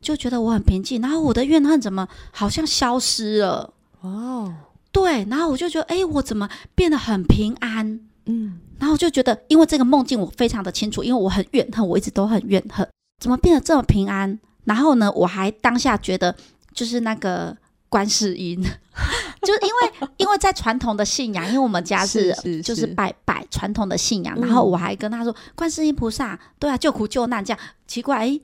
[0.00, 3.72] 就觉得我很平静，然后我的怨恨怎么好像消失了？
[4.02, 4.54] 哦，
[4.92, 8.00] 对，然后我就觉得，哎，我怎么变得很平安？
[8.26, 12.86] 嗯，然后我就觉得，因为这个梦境我非常的清楚，因为我很怨恨，我一直都很怨恨，
[13.20, 14.38] 怎么变得这么平安？
[14.64, 16.34] 然后呢，我还当下觉得
[16.72, 17.56] 就是那个
[17.88, 18.60] 观世音，
[19.42, 28.40] 就是因为因为在传统的信仰，因为我们家是是是就是是拜拜传统的信仰，嗯然后我还跟他说，观世音菩萨，对啊，救苦救难这样，奇怪，诶，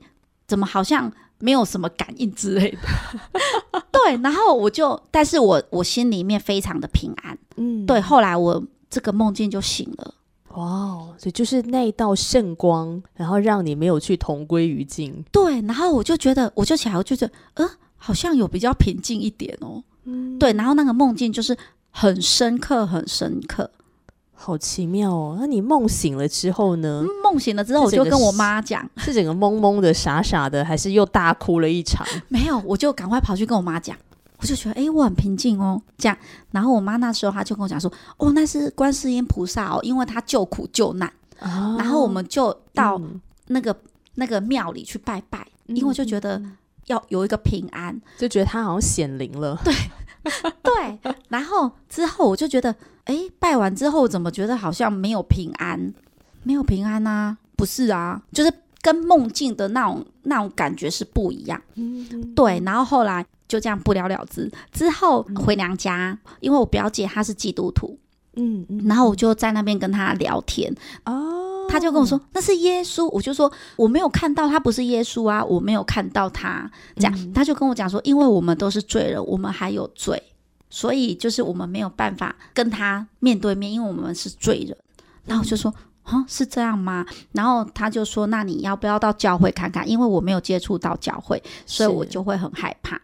[0.47, 3.81] 怎么好像没有什么感应之类的？
[3.91, 7.37] 对，然后我就，但是我我心里面非常的平安。
[7.57, 10.15] 嗯，对，后来我这个梦境就醒了。
[10.55, 15.23] 哇哦，所以就是那一道圣光，然后让你没有去同归于尽。
[15.31, 17.69] 对，然后我就觉得，我就起来，我就觉得，呃，
[18.05, 19.81] 好像有比较平静一点哦。
[20.03, 21.57] 嗯，对，然后那个梦境就是
[21.89, 23.71] 很深刻，很深刻。
[24.33, 25.37] 好奇妙哦。
[25.39, 27.05] 那你梦醒了之后呢？
[27.23, 32.05] 梦醒了之后，我就跟我妈讲，是整个懵懵的、傻傻的，还是又大哭了一场？
[32.27, 33.95] 没有，我就赶快跑去跟我妈讲。
[34.39, 36.17] 我就觉得，哎、我很平静哦，这样。
[36.51, 41.07] 然后我妈那时候她就跟我讲说，哦，那是观世音菩萨哦，因为他救苦救难。
[41.39, 43.73] 哦然后我们就到嗯那个、
[44.15, 46.41] 那个庙里去拜拜，因为我就觉得
[46.87, 47.99] 要有一个平安。
[48.17, 49.59] 就觉得他好像显灵了。
[49.63, 49.73] 对
[50.63, 55.93] 对，然后之后我就觉得，哎，拜完之后怎么觉得好像没有平安？
[56.43, 57.37] 没有平安啊？
[57.57, 61.61] 不是啊，就是跟梦境的那种那种感觉是不一样。
[61.75, 64.49] 嗯，对，然后后来就这样不了了之。
[64.71, 67.97] 之后回娘家，因为我表姐她是基督徒，
[68.35, 70.73] 嗯嗯，然后我就在那边跟她聊天，
[71.05, 71.42] 哦，
[71.73, 76.69] 她就跟我说那是耶稣，我就说我没有看到他不是耶稣啊，我没有看到他。
[76.97, 80.21] 这样，嗯他就跟我讲说，因为我们都是罪人，我们还有罪，
[80.69, 84.77] 所以就是我们没有办法跟他面对面，因为我们是罪人。
[85.25, 85.73] 然后我就说。
[86.03, 87.05] 啊，是这样吗？
[87.31, 89.89] 然后他就说：“那你要不要到教会看看？
[89.89, 92.99] 因为我没有接触到教会，所以我就会很害怕。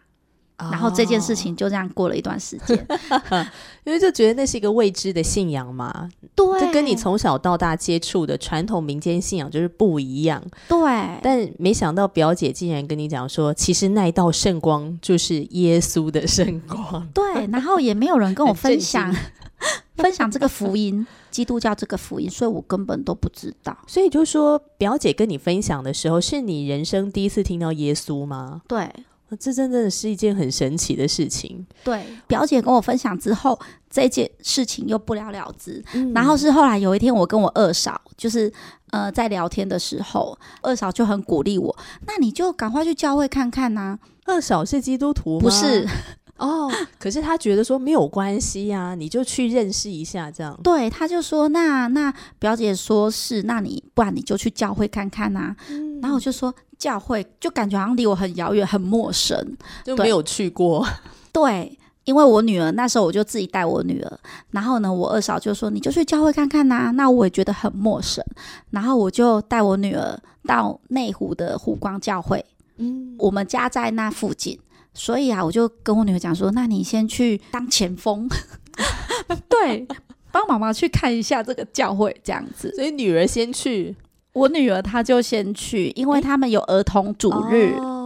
[0.70, 2.86] 然后这件事情就这样过了一段时间。
[3.84, 10.42] 因为就觉得那是一个未知的信仰嘛，对，这跟你从小到大接触的传统民间信仰就是不一样。
[10.68, 10.78] 对
[11.22, 17.08] 但没想到表姐竟然跟你讲说，其实那一道圣光就是耶稣的圣光。
[17.14, 19.14] 对，然后也没有人跟我分享
[19.96, 23.76] 分享这个福音，基督教这个福音，所以我根本都不知道。
[23.86, 28.60] 所以就说，表姐跟你分享的时候，是你人生第一次听到耶稣吗？
[28.68, 28.90] 对
[29.38, 31.64] 这真的是一件很神奇的事情。
[31.84, 35.82] 对，表姐跟我分享之后，这件事情又不了了之。
[35.94, 38.52] 嗯然后是后来有一天，我跟我二嫂就是
[38.90, 45.40] 呃在聊天的时候，二嫂就很鼓励我，那你就赶快去教会看看呐、二嫂是基督徒吗？
[45.40, 45.86] 不是，
[46.40, 50.58] 哦， 可是他觉得说没有关系呀、你就去认识一下这样。
[50.62, 56.00] 对，他就说那那表姐说是，那你不然你就去教会看看呐、嗯。
[56.00, 59.36] 然后我就说教会，就感觉好像离我很遥远、很陌生。
[59.84, 59.94] 对。
[59.94, 60.86] 就没有去过。
[61.32, 64.18] 对，因为我女儿那时候我就自己带我女儿，
[64.50, 68.24] 然后呢，我二嫂就说你就去教会看看呐、那我也觉得很陌生，
[68.70, 72.44] 然后我就带我女儿到内湖的湖光教会，
[72.78, 74.58] 嗯，我们家在那附近，
[74.92, 78.28] 所以啊，我就跟我女儿讲说，那你先去当前锋，
[79.48, 79.86] 对，
[80.32, 82.72] 帮妈妈去看一下这个教会这样子。
[82.74, 83.94] 所以女儿先去
[84.32, 87.74] 我女儿她就先去，因为他们有儿童主日。
[87.78, 87.99] 哦，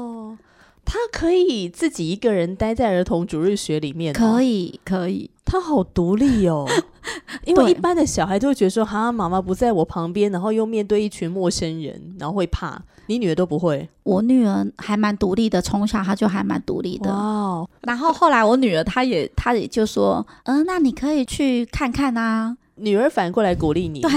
[0.84, 6.68] 她可以自己一个人待在儿童主日学里面、可以，可以，她他好独立哦。
[7.44, 12.80] 因为一般的小孩都会觉得说，哈，妈妈不在我旁边，然后又面对一群陌生人，然后会怕。
[13.06, 17.10] 你女儿都不会，我女儿还蛮独立的，从小她就还蛮独立的。
[17.10, 22.56] 哇哦，然后后来我女儿她也她也就说，嗯、那你可以去看看啊。
[22.76, 24.10] 女儿反过来鼓励你，对，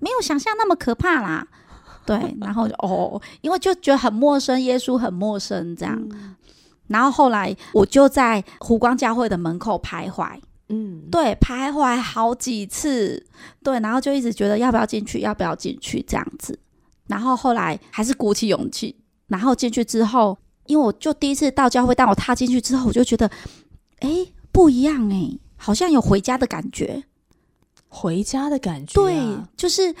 [0.00, 1.46] 没有想象那么可怕啦。
[2.06, 6.00] 对，然后就哦，因为就觉得很陌生，耶稣很陌生这样。
[6.12, 6.34] 嗯
[6.88, 10.38] 然后后来我就在湖光教会的门口徘徊，
[10.68, 13.26] 嗯，对，徘徊好几次，
[13.60, 16.56] 对，然后就一直觉得要不要进去，要不要进去这样子。
[17.08, 18.94] 然后后来还是鼓起勇气，
[19.26, 23.28] 然后进去之后，因为我就第一次到教会，但我踏进去之后，我就觉得，
[23.98, 24.08] 哎，
[24.52, 27.02] 不一样哎，好像有回家的感觉。
[27.88, 29.94] 回家的感觉、对啊，，就是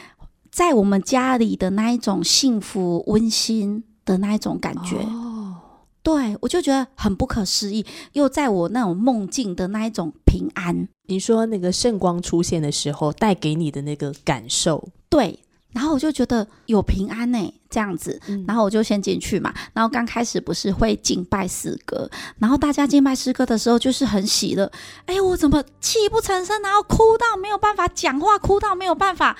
[0.56, 4.96] 在我们家里的那一种幸福温馨的那一种感觉。
[4.96, 5.54] 哦，
[6.02, 10.88] 对我就觉得很不可思议，又在我那种梦境的那一种平安。
[11.08, 15.38] 你说那个圣光出现的时候带给你的那个感受，对，
[15.74, 18.18] 然后我就觉得有平安呢，这样子。
[18.26, 24.72] 嗯然后我就先进去嘛，然后刚开始不是会敬拜诗歌，然后大家敬拜诗歌的时候就是很喜乐，
[25.04, 29.36] 哎，我怎么泣不成声，然后哭到没有办法讲话，哭到没有办法，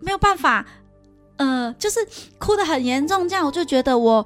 [0.00, 0.64] 没有办法，
[1.36, 2.00] 呃，就是
[2.38, 4.24] 哭得很严重，这样我就觉得我，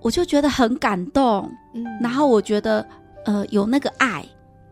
[0.00, 1.84] 我就觉得很感动，嗯。
[2.00, 2.86] 然后我觉得
[3.24, 4.24] 呃有那个爱，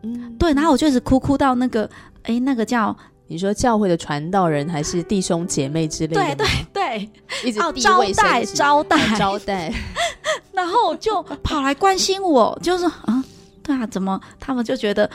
[0.03, 1.89] 嗯，对，然后我就一直哭哭到那个，
[2.23, 2.95] 哎，那个叫
[3.27, 7.09] 你说教会的传道人还是弟兄姐妹之类对对对，
[7.43, 8.97] 一直招待招待。
[8.97, 9.73] 哦招待，
[10.53, 13.23] 然后就跑来关心我，就是啊，
[13.63, 15.09] 对啊，怎么他们就觉得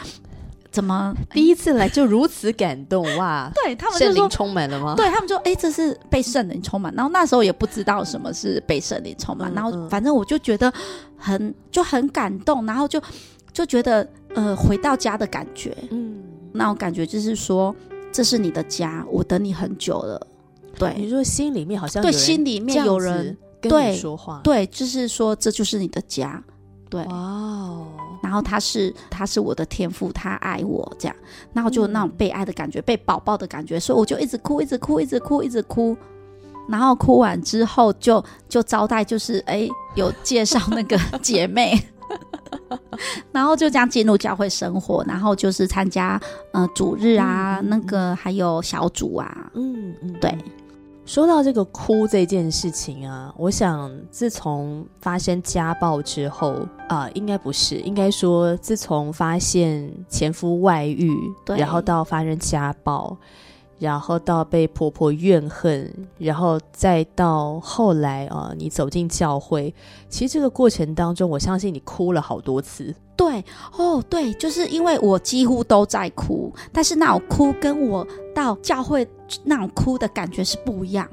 [0.71, 3.51] 怎么第一次来就如此感动哇！
[3.65, 4.29] 对他们就。
[4.29, 4.95] 充满了吗？
[4.97, 6.95] 对他们说，哎、这是被圣灵充满。
[6.95, 10.73] 然后那时候也不知道什么是被圣灵充满，然后反正我就觉得
[11.17, 13.01] 很就很感动，然后就
[13.53, 17.75] 就觉得呃回到家的感觉，嗯，那种感觉就是说
[18.13, 20.27] 这是你的家，我等你很久了。
[20.79, 26.41] 对你说心里面好像对，心里面有人跟你说话，对，就是说这就是你的家，
[26.91, 27.03] 对。
[27.07, 27.87] 哇哦，
[28.23, 31.17] 然后他是他是我的天赋，他爱我这样，
[31.53, 35.97] 然后就那种被爱的感觉，被宝宝的感觉，所以我就一直哭，一直哭，一直哭，一直哭。
[36.69, 41.83] 然后哭完之后就就招待，就是哎有介绍那个姐妹，
[43.33, 46.21] 然后就这样进入教会生活，然后就是参加
[46.53, 50.31] 呃主日啊，那个还有小组啊，嗯嗯，对。
[50.31, 50.58] 嗯。
[51.09, 61.11] 说到这个哭这件事情啊，我想自从发生家暴之后啊、应该不是，应该说自从发现前夫外遇，
[61.47, 61.57] 对。
[61.57, 63.17] 然后到发生家暴，
[63.79, 69.75] 然后到被婆婆怨恨，然后再到后来啊、你走进教会，
[70.09, 72.95] 其实这个过程当中，我相信你哭了好多次。
[73.17, 73.45] 对
[73.77, 79.07] 哦，对，就是因为我几乎都在哭，但是那种哭跟我到教会
[79.45, 81.09] 那种哭的感觉是不一样。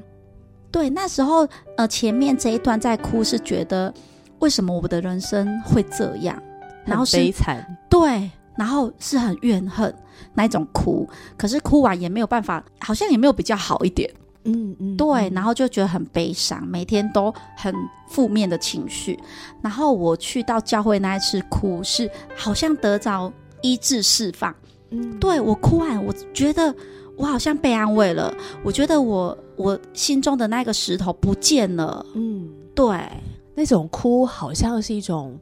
[0.69, 1.47] 对，那时候
[1.77, 3.91] 呃前面这一段在哭是觉得
[4.39, 6.39] 为什么我的人生会这样，
[6.85, 9.91] 然后是悲惨，对，然后是很怨恨
[10.35, 14.09] 那一种哭，可是哭完也没有办法，好像也没有比较好一点。
[14.43, 17.73] 嗯嗯，对，嗯然后就觉得很悲伤，每天都很
[18.07, 19.19] 负面的情绪。
[19.61, 24.53] 然后我去到教会那一次哭，是好像得着医治释放。
[24.91, 26.73] 嗯对我哭完，我觉得
[27.17, 28.31] 我好像被安慰了，
[28.63, 32.05] 我觉得我我心中的那个石头不见了。
[32.13, 32.47] 嗯。
[32.75, 33.09] 对
[33.55, 35.39] 那种哭好像是一种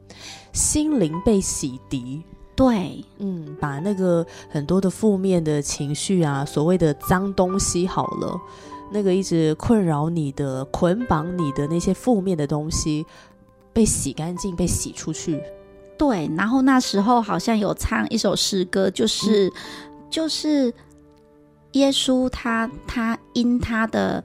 [0.52, 2.22] 心灵被洗涤，
[2.56, 8.40] 对嗯，把那个很多的负面的情绪啊，所谓的脏东西好了，
[8.92, 13.04] 那个一直困扰你的、捆绑你的那些负面的东西，
[13.72, 15.42] 被洗干净，被洗出去。
[15.98, 19.52] 对，然后那时候好像有唱一首诗歌，就是、
[20.08, 20.72] 就是
[21.72, 24.22] 耶稣他他因他的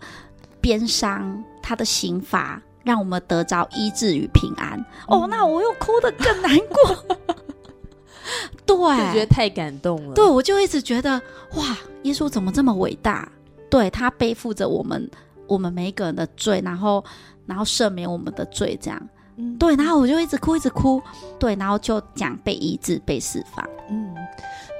[0.62, 4.84] 鞭伤，他的刑罚，让我们得着医治与平安。
[5.08, 7.18] 哦，那我又哭得更难过。
[8.65, 8.78] 就
[9.13, 10.13] 觉得，太感动了。
[10.13, 11.22] 对，我就一直觉得
[11.56, 13.30] 哇，耶稣怎么这么伟大？
[13.70, 15.10] 对他背负着我们
[15.48, 17.04] 我们每一个人的罪，然后
[17.46, 19.10] 然后赦免我们的罪，这样。
[19.36, 21.02] 嗯，对，然后我就一直哭，一直哭。
[21.38, 23.68] 对，然后就讲被医治、被释放。
[23.89, 24.13] 嗯。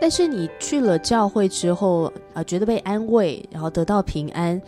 [0.02, 4.62] 但是你去了教会之后啊、觉得被安慰，然后得到平安，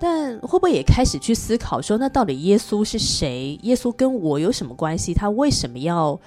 [0.00, 3.58] 但会不会也开始去思考说，那到底耶稣是谁？
[3.62, 5.12] 耶稣跟我有什么关系？
[5.12, 6.18] 他为什么要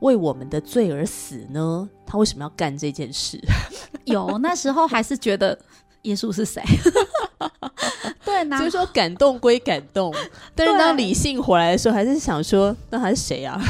[0.00, 1.88] 为我们的罪而死呢？
[2.06, 3.40] 他为什么要干这件事？
[4.04, 5.58] 有那时候还是觉得
[6.02, 6.62] 耶稣是谁？
[8.24, 10.12] 对，就是说感动归感动，
[10.54, 13.60] 但是对当理性回来的时候，还是想说，那他是谁啊？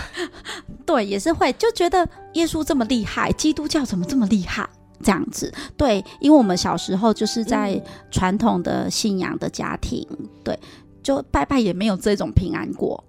[0.84, 4.68] 对也是会就觉得耶稣这么厉害，基督教怎么这么厉害？
[5.02, 5.52] 这样子。
[5.76, 10.06] 对，因为我们小时候就是在传统的信仰的家庭，
[10.42, 10.58] 对，
[11.02, 13.02] 就拜拜也没有这种平安过。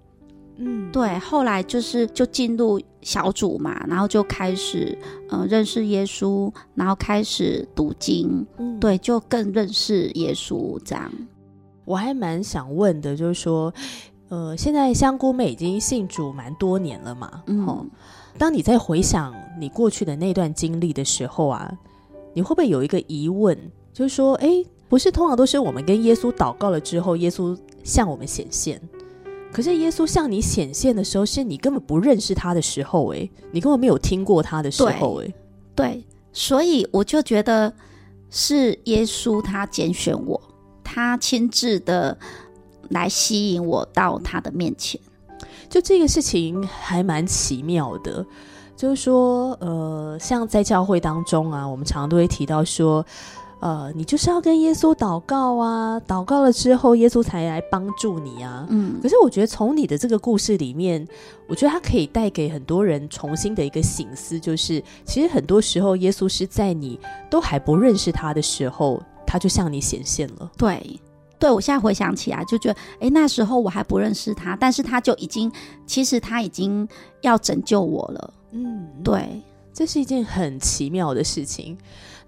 [0.60, 4.98] 嗯，对，后来就是就进入小组嘛，然后就开始
[5.30, 11.10] 呃认识耶稣，然后开始读经，嗯，对，就更认识耶稣这样。
[11.84, 13.72] 我还蛮想问的，就是说，
[14.28, 17.86] 呃，现在香菇妹已经信主蛮多年了嘛，嗯，哦，
[18.36, 21.72] 当你在回想你过去的那段经历的时候啊，
[22.34, 23.56] 你会不会有一个疑问，
[23.92, 24.48] 就是说，哎，
[24.88, 28.80] 不是通常都是我们跟耶稣祷告了之后，耶稣向我们显现？
[29.50, 35.34] 可是耶稣向你显现的时候，是你根本不认识他的时候，诶，你根本没有听过他的时候，诶，
[35.74, 37.72] 对，所以我就觉得
[38.30, 40.40] 是耶稣他拣选我，
[40.84, 42.16] 他亲自的
[42.90, 45.00] 来吸引我到他的面前。
[45.68, 48.24] 就这个事情还蛮奇妙的，
[48.76, 53.04] 就是说，呃，像在教会当中啊，我们常常都会提到说。
[53.60, 58.64] 呃，你就是要跟耶稣祷告啊，祷告了之后，耶稣才来帮助你啊。
[58.70, 61.04] 嗯，可是我觉得从你的这个故事里面，
[61.48, 70.48] 我觉得它可以带给很多人重新的一个醒思，就是其实很多时候，耶稣是在你都还不认识他的时候，他就向你显现了。
[70.56, 71.00] 对，
[71.36, 75.50] 对我现在回想起来，就觉得，哎，那时候我还不认识他，但是他就已经，
[75.84, 76.88] 其实他已经
[77.22, 78.34] 要拯救我了。
[78.52, 79.42] 嗯，对，
[79.74, 81.76] 这是一件很奇妙的事情。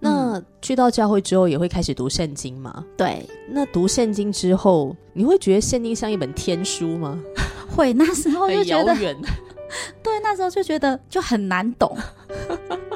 [0.01, 2.85] 那去到教会之后，也会开始读圣经吗？
[2.97, 7.19] 对，那读圣经之后，你会觉得圣经像一本天书吗？
[7.77, 9.17] 会，那时候就觉得，远。
[10.03, 11.97] 对，那时候就觉得就很难懂。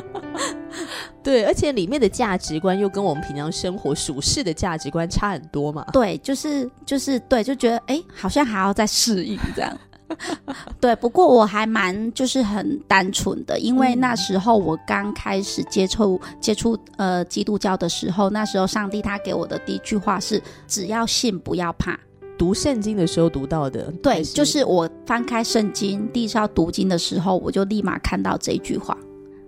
[1.23, 5.85] 对，而且里面的价值观又跟我们平常生活属世的价值观差很多嘛。
[5.93, 9.79] 对，就是就是对，就觉得哎，好像还要再适应这样。
[10.81, 21.99] 对，不过我还蛮就是很单纯的，因为那时候我刚开始接触接触呃基督教的时候，那时候上帝他给我的第一句话是“只要信，不要怕”。
[22.37, 28.97] 读圣经的时候读到的，对，就是我翻开圣经第一次要读经的时候，我就立马看到这句话，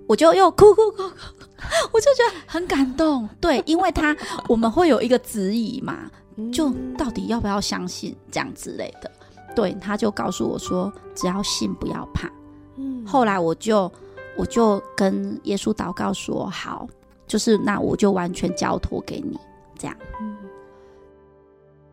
[0.06, 1.02] 我就又哭哭哭哭，
[1.92, 3.28] 我就觉得很感动。
[3.40, 4.16] 对，因为他
[4.48, 6.08] 我们会有一个质疑嘛，
[6.52, 9.10] 就到底要不要相信这样之类的。
[9.56, 12.30] 对，他就告诉我说：“只要信，不要怕。”
[12.76, 13.90] 嗯，后来我就
[14.36, 16.86] 我就跟耶稣祷告说：“好，
[17.26, 19.36] 就是那我就完全交托给你。”
[19.78, 19.96] 这样。
[20.20, 20.36] 嗯，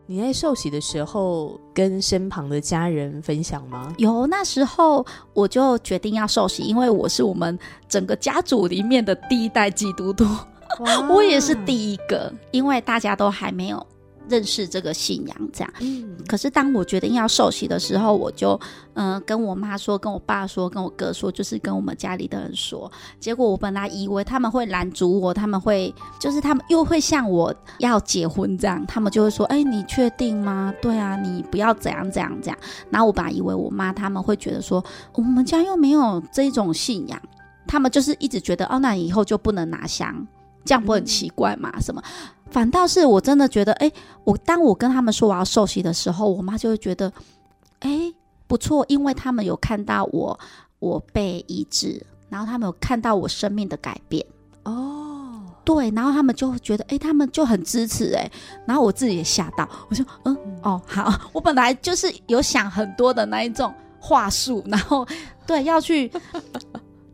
[0.06, 3.92] 你在受洗的时候跟身旁的家人分享吗？
[3.96, 7.58] 有，那时候我就决定要受洗，因为我是我们
[7.88, 10.26] 整个家族里面的第一代基督徒，
[11.08, 13.86] 我也是第一个，因为大家都还没有。
[14.28, 15.72] 认识这个信仰，这样。
[15.80, 16.16] 嗯。
[16.26, 18.58] 可是当我决定要受洗的时候，我就
[18.94, 22.90] 嗯跟我妈说，跟我爸说，跟我哥说，就是跟我们家里的人说。
[23.20, 30.72] 结果我本来以为他们会拦阻我，他们会就是他们又会像我要结婚这样，他们就会说：“哎，你确定吗？
[30.80, 32.58] 对啊，你不要怎样怎样怎样。”
[32.90, 37.20] 然后我本来以为我妈他们会觉得说，我们家又没有这种信仰，
[37.66, 40.26] 他们就是一直觉得哦，那以后就不能拿香，
[40.64, 41.70] 这样不很奇怪吗？
[41.80, 42.02] 什么？
[42.50, 43.90] 反倒是我真的觉得，哎，
[44.22, 47.12] 我当我跟他们说我要受洗的时候，我妈就会觉得，
[47.80, 48.12] 哎，
[48.46, 50.38] 不错，因为他们有看到我
[50.78, 54.24] 我被医治，然后他们有看到我生命的改变，
[54.62, 58.30] 哦，对，然后他们就会觉得，哎，他们就很支持，哎，
[58.66, 65.04] 然后我自己也吓到，我说，嗯，哦，好，我本来就是有想很多的那一种话术，然后
[65.46, 66.12] 对要去，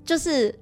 [0.05, 0.55] 就是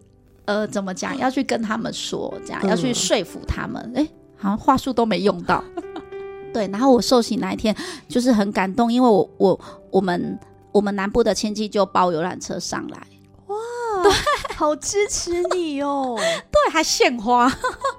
[0.44, 4.08] 呃，怎么讲，要去跟他们说，这样要去说服他们，哎。
[4.38, 5.62] 好像话术都没用到，
[6.54, 6.66] 对。
[6.68, 7.74] 然后我受洗那一天
[8.08, 9.60] 就是很感动，因为我我
[9.90, 10.38] 我们
[10.72, 13.06] 我们南部的亲戚就包游览车上来，
[13.48, 13.56] 哇，
[14.02, 14.12] 对，
[14.56, 16.16] 好支持你哦，
[16.50, 17.52] 对，还献花，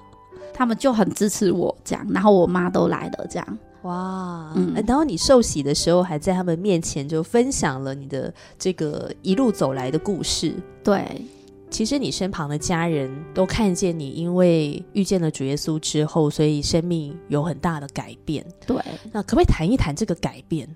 [0.53, 2.05] 他们就很支持我这样。
[2.09, 4.73] 然后我妈都来了，这样，哇，嗯。
[4.87, 11.25] 然后你受洗的时候，还在他们面前就分享了你的这个一路走来的故事，对。
[11.69, 18.45] 其实你身旁的家人都看见你，因为遇见了主耶稣之后，所以生命有很大的改变。
[18.65, 18.75] 对，
[19.11, 20.67] 那可不可以谈一谈这个改变？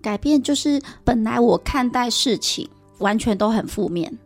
[0.00, 2.66] 改变就是本来我看待事情
[2.98, 4.16] 完全都很负面，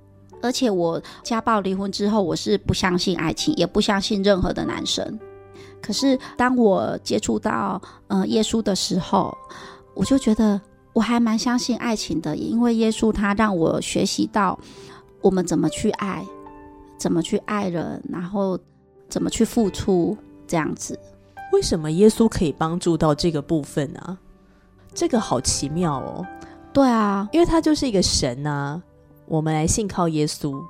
[0.42, 5.18] 而且我家暴离婚之后，我是不相信爱情，也不相信任何的男生。
[5.80, 9.36] 可是当我接触到呃耶稣的时候，
[9.94, 10.60] 我就觉得
[10.92, 14.56] 我还蛮相信爱情的，因为耶稣他让我学习到。
[15.22, 16.26] 我们怎么去爱，
[16.98, 18.58] 怎么去爱人，然后
[19.08, 20.16] 怎么去付出，
[20.46, 20.98] 这样子。
[21.52, 24.18] 为什么耶稣可以帮助到这个部分呢？
[24.92, 26.26] 这个好奇妙哦。
[26.72, 28.82] 对啊，因为他就是一个神啊。
[29.26, 30.62] 我们来信靠耶稣，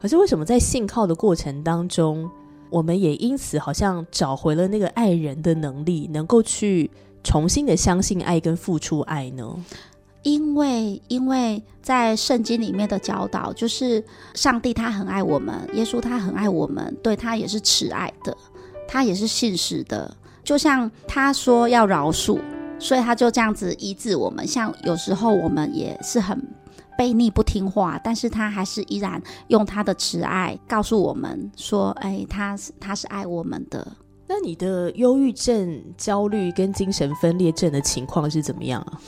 [0.00, 2.28] 可是为什么在信靠的过程当中，
[2.68, 6.90] 我们也因此好像找回了那个爱人的能力，能够去
[7.22, 9.56] 重新的相信爱跟付出爱呢？
[10.22, 14.04] 因为，因为在圣经里面的教导，就是
[14.34, 18.36] 上帝他很爱我们，耶稣他很爱我们，对他也是慈爱的，
[18.86, 20.16] 他也是信实的。
[20.44, 22.38] 就像他说要饶恕，
[22.78, 24.46] 所以他就这样子医治我们。
[24.46, 26.40] 像有时候我们也是很
[26.98, 33.86] 悖逆不听话，但是他还是依然用他的慈爱告诉我们说：“哎，他是他是爱我们的。”
[34.28, 38.98] 那你的忧郁症、焦虑跟精神分裂症的情况是怎么样啊？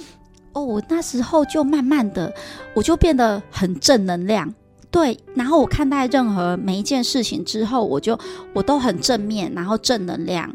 [0.55, 2.33] 哦，我那时候就慢慢的，
[2.75, 4.55] 我就变得很正能量，
[4.89, 5.19] 对。
[5.35, 8.17] 然后我看待任何每一件事情之后，我就
[8.53, 10.49] 我都很正面，然后正能量，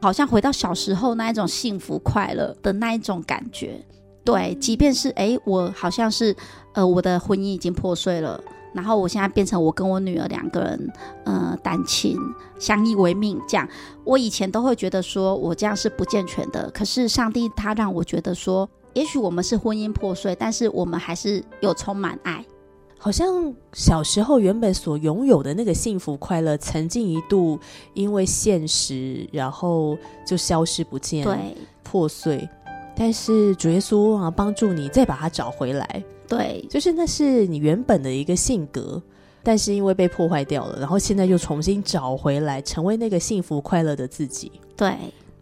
[0.00, 3.78] 好像回到小时候那一种幸福快乐的那一种感觉。
[4.24, 6.34] 对，即便是哎，我好像是
[6.72, 8.40] 呃，我的婚姻已经破碎了，
[8.72, 10.92] 然后我现在变成我跟我女儿两个人，
[11.24, 12.16] 呃，单亲
[12.58, 13.68] 相依为命这样。
[14.04, 18.66] 我以前都会觉得说我这样是不健全的，可是上帝他让我觉得说。
[18.94, 22.44] 也许我们是婚姻破碎，但是我们还是有充满爱。
[22.98, 27.58] 好像小时候原本所拥有的那个幸福快乐，曾经一度
[27.94, 32.48] 因为现实，然后就消失不见，对，破碎。
[32.94, 36.04] 但是主耶稣啊，帮助你再把它找回来。
[36.28, 39.02] 对，就是那是你原本的一个性格，
[39.42, 44.52] 但是因为被破坏掉了，然后现在又重新找回来，成为那个幸福快乐的自己。
[44.76, 44.94] 对，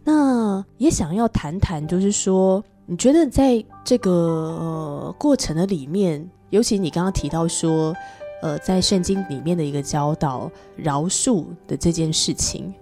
[0.02, 2.64] 那也想要谈谈，就是说。
[2.90, 7.94] 你觉得在这个过程的里面，尤其你刚刚提到说，
[8.42, 12.74] 呃，在圣经里面的一个教导饶恕的这件事情，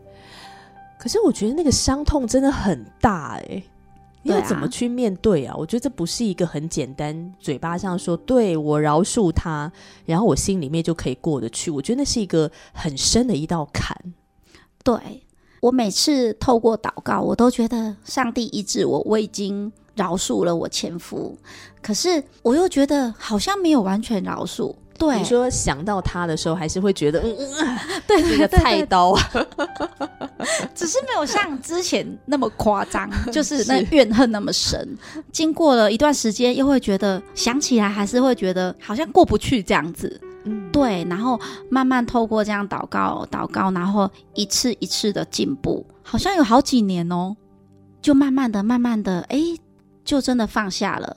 [0.99, 3.63] 可是我觉得那个伤痛真的很大哎，
[4.23, 5.55] 你要怎么去面对啊？
[5.59, 9.71] 我觉得这不是一个很简单，嘴巴上说对我饶恕他，
[10.07, 11.71] 然后我心里面就可以过得去。
[11.71, 13.95] 我觉得那是一个很深的一道坎。
[14.83, 14.97] 对
[15.61, 19.71] 我每次透过祷告，我都觉得上帝医治我，我已经。
[19.99, 21.37] 饶恕了我前夫，
[21.83, 24.73] 可是我又觉得好像没有完全饶恕。
[24.97, 29.17] 对，你说想到他的时候，还是会觉得，嗯嗯， 对，那个菜刀，
[30.75, 34.99] 只是没有像之前那么夸张， 就是那怨恨那么深。
[35.31, 40.21] 经过了一段时间，又会觉得想起来，还是会觉得好像过不去这样子。
[40.43, 41.05] 嗯，对。
[41.09, 41.39] 然后
[41.71, 47.37] 慢慢透过这样祷告，祷告，然后一次一次的进步，好像有好几年哦，
[48.03, 49.39] 就慢慢的、慢慢的，哎。
[50.09, 51.15] 就真的放下了，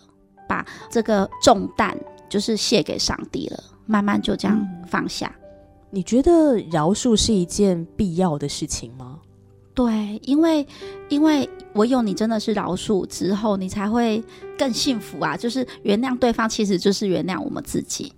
[0.50, 5.34] 把这个重担就是卸给上帝了，慢慢就这样放下。
[5.89, 9.18] 你觉得饶恕是一件必要的事情吗？
[9.74, 10.68] 对，因为
[11.08, 14.22] 因为唯有你真的是饶恕之后，你才会
[14.58, 15.38] 更幸福啊！
[15.38, 18.12] 就是原谅对方，其实就是原谅我们自己。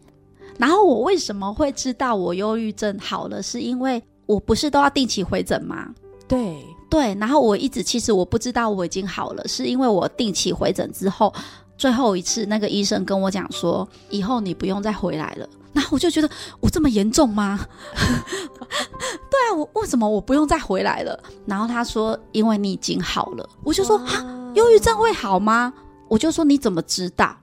[0.57, 3.43] 然后我为什么会知道我忧郁症好了？
[3.43, 5.93] 是因为我不是都要定期回诊吗？
[6.27, 6.65] 对。
[6.93, 11.33] 对，然后我一直其实我不知道我已经好了，是因为我定期回诊之后，
[11.75, 15.49] 最后一次那个医生跟我讲说，以后你不用再回来了。
[15.73, 16.29] 然后我就觉得
[16.59, 17.59] 我这么严重吗？
[17.97, 21.19] 对啊，我为什么我不用再回来了？
[21.47, 23.49] 然后他说，因为你已经好了。
[23.63, 25.73] 我就说，啊，忧郁症会好吗？
[26.07, 27.35] 我就说你怎么知道？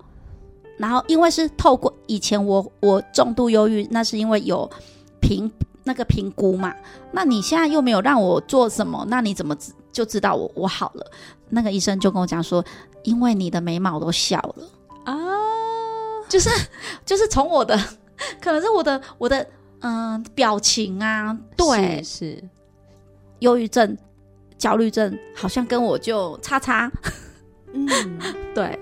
[0.76, 4.70] 然后因为是透过以前我我重度忧郁，那是因为有
[5.20, 5.50] 评。
[5.90, 6.72] 那个评估嘛，
[7.10, 9.56] 那你现在又没有让我做什么，那你怎么
[9.90, 11.04] 就知道我我好了？
[11.48, 12.64] 那个医生就跟我讲说，
[13.02, 14.64] 因为你的眉毛都笑了
[15.04, 15.16] 啊，
[16.28, 16.48] 就是
[17.04, 17.76] 就是从我的
[18.40, 19.44] 可能是我的我的
[19.80, 22.40] 嗯表情啊，对，是
[23.40, 23.98] 忧郁症、
[24.56, 26.88] 焦虑症，好像跟我就叉叉，
[27.72, 27.88] 嗯，
[28.54, 28.78] 对。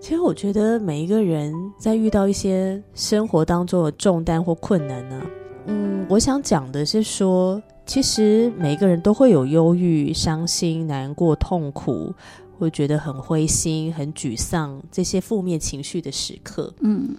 [0.00, 5.20] 其实我觉得每一个人在遇到一些生活当中的重担或困难呢。
[5.66, 12.12] 嗯，我想讲的是说，其实每个人都会有忧郁、伤心、难过、痛苦，
[12.58, 16.72] 会觉得很灰心、很沮丧这些负面情绪的时刻。
[16.80, 17.16] 嗯，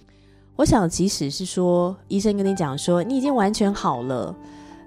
[0.56, 4.34] 我想，即使是说医生跟你讲说你已经完全好了，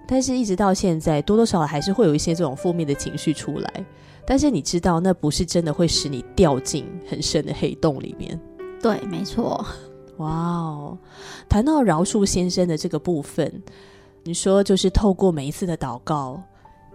[0.07, 3.85] 但是一直到现在，多多少少还是会有一些这种负面的情绪出来。
[4.25, 8.39] 但是你知道，那不是真的会使你掉进很深的黑洞里面。
[8.81, 9.65] 对，没错。
[10.21, 10.97] 哇哦，
[11.49, 13.61] 谈到饶恕先生的这个部分，
[14.23, 16.41] 你说就是透过每一次的祷告，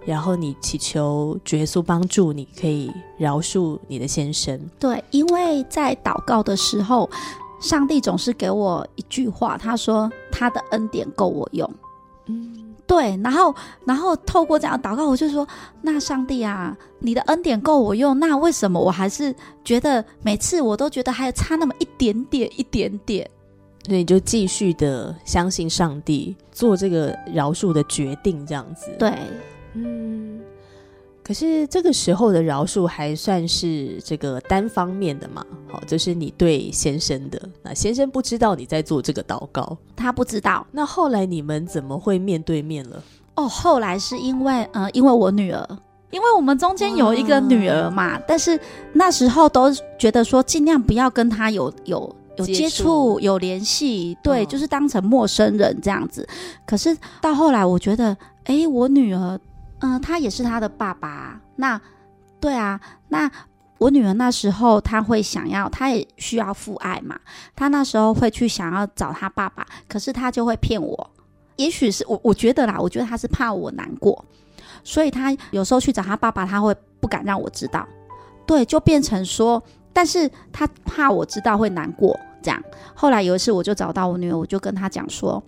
[0.05, 4.59] 然后你祈求耶稣帮助，你可以饶恕你的先生。
[4.79, 7.11] 对，因为在祷告的时候，
[7.61, 11.71] 上帝总是给我一句话，他说他的恩典够我用。
[12.27, 12.66] 嗯。
[12.87, 15.47] 对，然后，然后透过这样祷告，我就说：
[15.83, 19.35] 那上帝啊，你的恩典够我用，那为什么我还是
[19.65, 23.29] 觉得每次我都觉得还差那么一点点，一点点？
[23.85, 28.91] 所以就继续的相信上帝，做这个饶恕的决定，这样子。
[28.99, 29.13] 对，
[29.75, 30.41] 嗯。
[31.27, 35.45] 可是这个时候的饶恕还算是这个单方面的嘛？
[35.67, 40.65] 好，就是你对先生的，那先生不知道你在做这个祷告，他不知道。
[40.71, 43.03] 那后来你们怎么会面对面了？
[43.35, 45.69] 哦，后来是因为，呃，因为我女儿，
[46.13, 48.57] 因为我们中间有一个女儿嘛，但是
[48.93, 49.69] 那时候都
[49.99, 56.25] 觉得说尽量不要跟她有有有接触、有联系，对，就是当成陌生人这样子。
[56.65, 59.41] 可是到后来，我觉得，哎，我女儿。
[59.81, 61.41] 嗯，他也是他的爸爸。
[61.57, 61.81] 那，
[62.41, 63.31] 对啊，那
[63.79, 67.19] 我女儿那时候，她会想要，她也需要父爱嘛。
[67.55, 71.11] 她那时候会去想要找他爸爸，可是他就会骗我。
[71.57, 74.25] 也许是我，我觉得啦，我觉得他是怕我难过，
[74.83, 77.87] 所以他有时候去找他爸爸，他会不敢让我知道。
[78.47, 79.63] 对，就变成说，
[79.93, 82.63] 但是他怕我知道会难过，这样。
[82.95, 85.43] 后来有一次，我就找到我女儿，我就跟她讲说，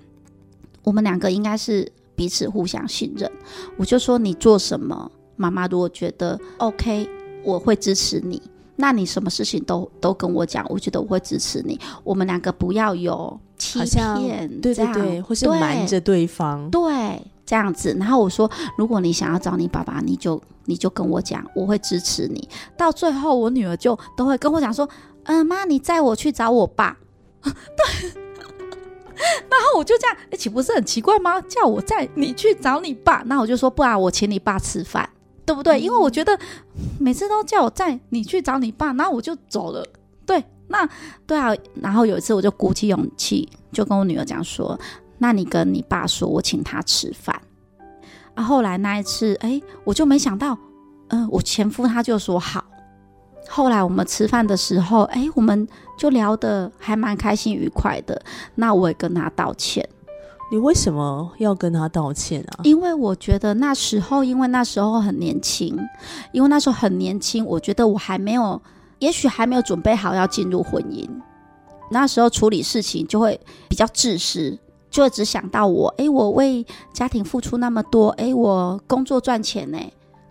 [0.82, 1.90] 我们两个应该是。
[2.18, 3.30] 彼此互相信任，
[3.76, 7.08] 我就说你做什么，妈妈如果觉得 OK，
[7.44, 8.42] 我会支持你。
[8.74, 11.78] 那你什么事情都都跟我讲，我觉得我会支持你。
[12.02, 17.94] 我们两个不要有欺骗，对对对，或是瞒着对方，对这样子。
[18.00, 22.48] 然后我说，如果你想要找你爸爸，你就你就跟我讲，我会支持你。
[22.76, 24.88] 到最后，我女儿就都会跟我讲说，
[25.22, 26.96] 嗯，妈，你载我去找我爸。
[27.44, 28.22] 对。
[29.50, 31.40] 然后我就这样，哎，岂不是很奇怪吗？
[31.42, 35.08] 叫我载你去找你爸，那我就说不啊我请你爸吃饭，
[35.44, 35.80] 对不对？
[35.80, 36.38] 因为我觉得
[36.98, 39.84] 每次都叫我载你去找你爸，然后我就走了。
[40.24, 40.88] 对，那
[41.26, 41.54] 对啊。
[41.74, 44.78] 然后有一次我就鼓起勇气，就跟我女儿讲说
[45.18, 47.40] ：“那你跟你爸说我请他吃饭。”
[48.34, 50.56] 啊，后来那一次，哎，我就没想到，
[51.08, 52.64] 嗯，我前夫他就说好。
[53.48, 55.66] 后来我们吃饭的时候，哎，我们
[55.98, 58.22] 就聊得还蛮开心愉快的。
[58.54, 59.86] 那我也跟他道歉。
[60.50, 62.60] 你为什么要跟他道歉啊？
[62.62, 65.78] 因为我觉得那时候，因为那时候很年轻，
[66.32, 68.58] 因为那时候很年轻，我觉得我还没有，
[68.98, 71.06] 也许还没有准备好要进入婚姻。
[71.90, 73.38] 那时候处理事情就会
[73.68, 74.58] 比较自私，
[74.90, 75.92] 就会只想到我。
[75.98, 79.78] 哎，我为家庭付出那么多，哎，我工作赚钱呢。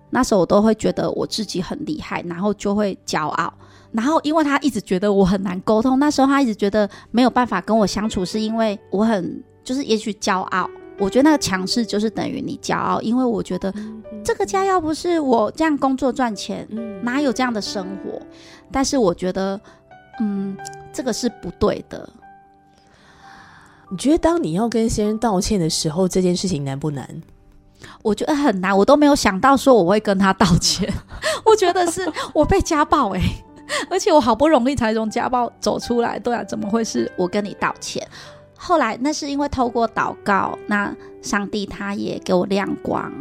[0.09, 3.53] 那时候我都会觉得我自己很厉害，然后就会骄傲。
[3.97, 10.69] 然后因为他一直觉得我很难沟通，那时候他一直觉得没有办法跟我相处，是因为我很就是也许骄傲。
[10.99, 13.73] 我觉得那个强势就是等于你骄傲，因为我觉得
[14.23, 16.67] 这个家要不是我这样工作赚钱，
[17.01, 18.21] 哪有这样的生活？
[18.71, 19.59] 但是我觉得，
[20.19, 20.55] 嗯，
[20.93, 22.07] 这个是不对的。
[23.89, 27.07] 你觉得当你要跟先生道歉的时候，这件事情难不难？
[28.03, 30.91] 我觉得很难，我都没有想到说我会跟他道歉。
[31.45, 32.01] 我觉得是
[32.33, 33.21] 我被家暴哎，
[33.89, 38.05] 而且我好不容易才从家暴走出来，对啊，怎么会是我跟你道歉？
[38.55, 43.11] 后来那是因为透过祷告，那上帝他也给我亮光。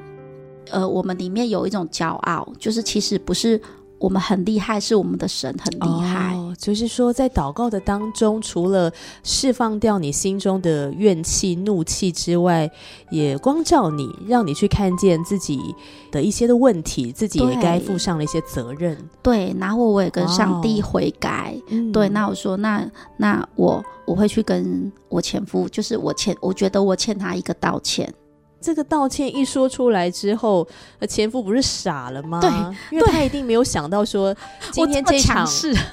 [0.70, 3.60] 呃，我们里面有一种骄傲，就是其实不是。
[3.98, 6.36] 我们很厉害，是我们的神很厉害。
[6.58, 8.90] 就是说，在祷告的当中，除了
[9.22, 12.70] 释放掉你心中的怨气、怒气之外，
[13.10, 15.60] 也光照你，让你去看见自己
[16.10, 18.96] 的一些的问题，自己也该负上了一些责任。
[19.22, 21.54] 对，然后我也跟上帝悔改。
[21.92, 28.12] 对，那我说，那那我我会去跟我前夫，就是我欠，我觉得我欠他一个道歉。
[28.66, 30.66] 这个道歉一说出来之后，
[31.08, 32.40] 前夫不是傻了吗？
[32.40, 32.50] 对，
[32.90, 34.34] 因为他一定没有想到说
[34.72, 35.46] 今天这场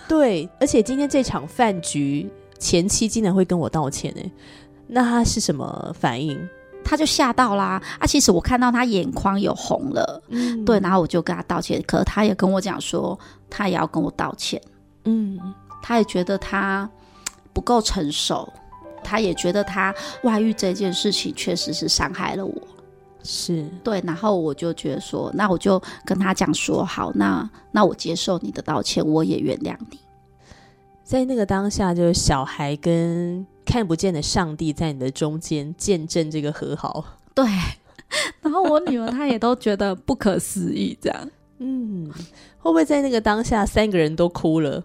[0.08, 4.32] 对，而且今天这场饭局前妻竟然会跟我道歉哎，
[4.88, 6.36] 那他是什么反应？
[6.84, 7.80] 他就吓到啦！
[8.00, 13.18] 啊，其实我看到他眼眶有红了，嗯，对，然后我就跟他道歉，可他也跟我讲说，
[13.52, 14.60] 他也要跟我道歉，
[15.06, 15.40] 嗯，
[15.84, 16.90] 他也觉得他
[17.54, 18.52] 不够成熟。
[19.04, 19.94] 他也觉得他
[20.24, 22.54] 外遇这件事情确实是伤害了我，
[23.24, 30.00] 是对，然后我就觉得说，那我就跟他讲说，好，那那我接受你的道歉，我也原谅你。
[31.04, 37.46] 在那个当下，就是小孩跟看不见的上帝在你的中间见证这个和好，对。
[38.42, 42.08] 然后我女儿她也都觉得不可思议，这样，嗯，
[42.60, 44.84] 会不会在那个当下三个人都哭了？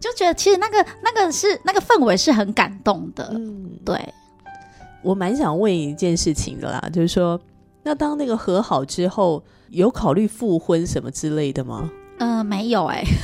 [0.00, 3.98] 就觉得其实那个那个是那个氛围是很感动的，嗯，对。
[5.02, 7.40] 我蛮想问一件事情的啦，就是说，
[7.82, 11.88] 那当那个和好之后，有考虑复婚什么之类的吗？
[12.18, 13.04] 嗯，没有哎。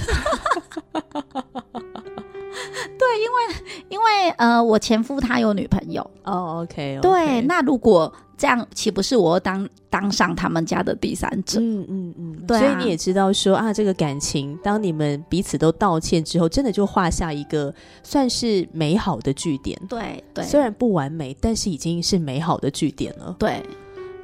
[3.04, 11.58] 对，因为因为为呃，我前夫他有女朋友，哦，OK，对，那如果这样，岂不是我当当上他们家的第三者？
[11.60, 19.80] 嗯嗯嗯，对啊所以你也知道说啊，这个感情，当你们彼此都道歉之后，真的就画下一个算是美好的句点。
[19.88, 23.34] 对对虽然不完美，但是已经是美好的句点了。
[23.38, 23.62] 对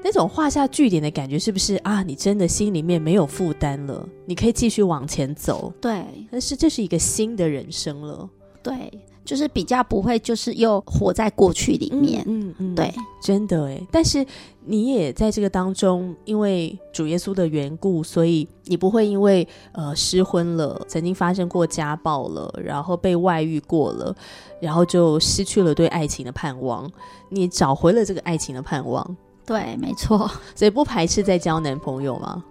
[0.03, 2.03] 那种画下句点的感觉，是不是啊？
[2.03, 5.73] 你真的心里面没有负担了，你可以继续往前走。
[5.81, 8.29] 对但是这是一个新的人生了。
[8.63, 8.93] 对，
[9.25, 12.23] 就是比较不会，就是又活在过去里面。
[12.27, 12.93] 嗯嗯，对
[13.23, 13.81] 真的哎。
[13.91, 14.25] 但是
[14.65, 24.15] 你也在这个当中，因为主耶稣的缘故，所以你不会因为呃失婚了，曾经发生过家暴了，然后被外遇过了，
[24.61, 26.91] 然后就失去了对爱情的盼望。
[27.31, 30.31] 你找回了这个爱情的盼望，对，没错。
[30.55, 32.45] 所以不排斥再交男朋友吗？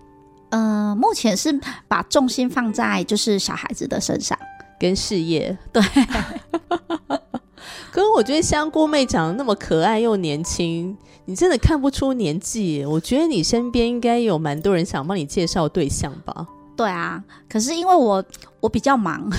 [0.49, 4.36] 呃，目前是把重心放在就是小孩子的身上。
[4.80, 5.84] 跟事业 对。
[7.92, 12.86] 可是我觉得香菇妹长得那么可爱又年轻，你真的看不出年纪。
[12.86, 16.48] 我觉得你身边应该有蛮多人想帮你介绍对象吧？
[16.78, 18.24] 对啊，可是因为我
[18.62, 19.30] 我比较忙，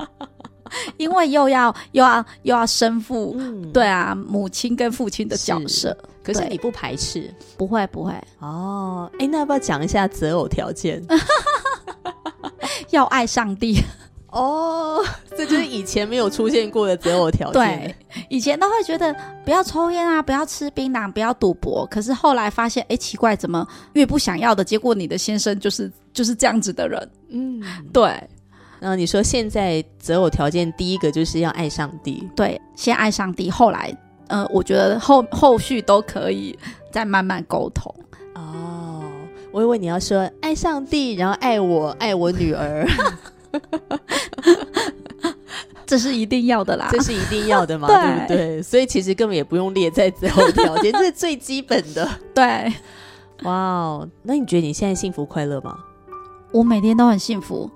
[0.96, 9.10] 因为又要又要又要身负、嗯，对啊母亲跟父亲的角色，可是你不排斥不会不会，哦。
[9.18, 11.04] 哎，那要不要讲一下择偶条件？
[12.90, 13.82] 要爱上帝。
[14.32, 15.04] 哦，
[15.36, 17.62] 这就是以前没有出现过的择偶条件。
[17.62, 17.94] 对，
[18.28, 19.14] 以前都会觉得
[19.44, 21.86] 不要抽烟啊，不要吃槟榔，不要赌博。
[21.86, 27.10] 可是后来发现，哎，奇怪，怎么越不想要的，结果你的先生就是就是这样子的人。
[27.30, 27.62] 嗯，
[27.92, 28.04] 对
[28.80, 33.94] 然后你说现在择偶条件第一个就是要爱上帝，对，先爱上帝，后来
[34.28, 36.58] 呃，我觉得后后续都可以
[36.90, 37.94] 再慢慢沟通。
[38.34, 39.02] 哦，
[39.52, 42.86] 我以为你要说爱上帝，然后爱我，爱我女儿，
[45.86, 46.88] 这是一定要的啦。
[46.92, 48.62] 这是一定要的嘛，对 对不对？
[48.62, 52.08] 所以其实根本也不用列在最后条件， 这是最基本的。
[52.34, 52.72] 对
[53.42, 55.76] 哇哦，那你觉得你现在幸福快乐吗？
[56.52, 57.68] 我每天都很幸福，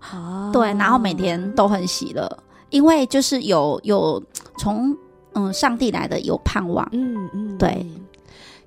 [0.00, 2.28] 啊对，然后每天都很喜乐，
[2.70, 4.22] 因为就是有有
[4.58, 4.96] 从
[5.34, 6.86] 嗯上帝来的有盼望。
[6.92, 7.86] 嗯嗯，对。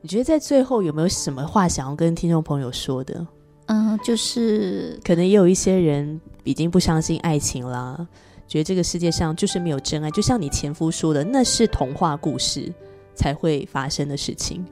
[0.02, 3.26] 你觉得在最后有没有什么话想要跟听众朋友说的？
[3.66, 8.08] 嗯、就是可能也有一些人已经不相信爱情啦，
[8.48, 12.74] 觉得这个世界上就是没有真爱，就像你前夫说的，那是童话故事
[13.14, 14.66] 才会发生的事情。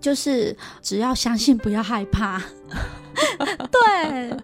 [0.00, 2.42] 就是只要相信，不要害怕。
[3.70, 4.36] 对，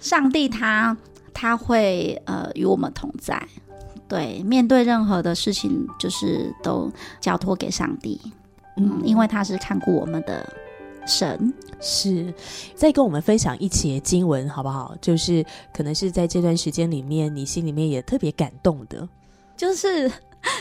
[0.00, 0.96] 上帝他
[1.32, 3.40] 他会呃与我们同在。
[4.08, 6.90] 对，面对任何的事情，就是都
[7.20, 8.20] 交托给上帝。
[8.76, 10.44] 嗯，因为他是看顾我们的
[11.10, 11.52] 神。
[11.80, 12.32] 是，
[12.74, 14.94] 再跟我们分享一节经文好不好？
[15.00, 15.44] 就是
[15.74, 19.08] 可能是在这段时间里面，你心里面也特别感动的。
[19.56, 20.10] 就是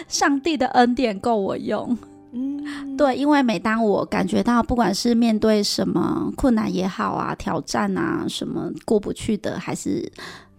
[0.07, 1.97] 上帝的恩典够我用。
[2.31, 10.11] 嗯，对，因为每当我感觉到，不管是面对什么困难也好啊，挑战啊，什么过不去的，还是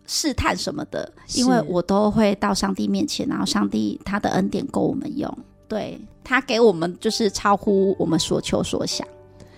[0.06, 5.32] 试探什么的，因为我都会到上帝面前，然后上帝他的恩典够我们用，
[5.68, 9.06] 对他给我们就是超乎我们所求所想。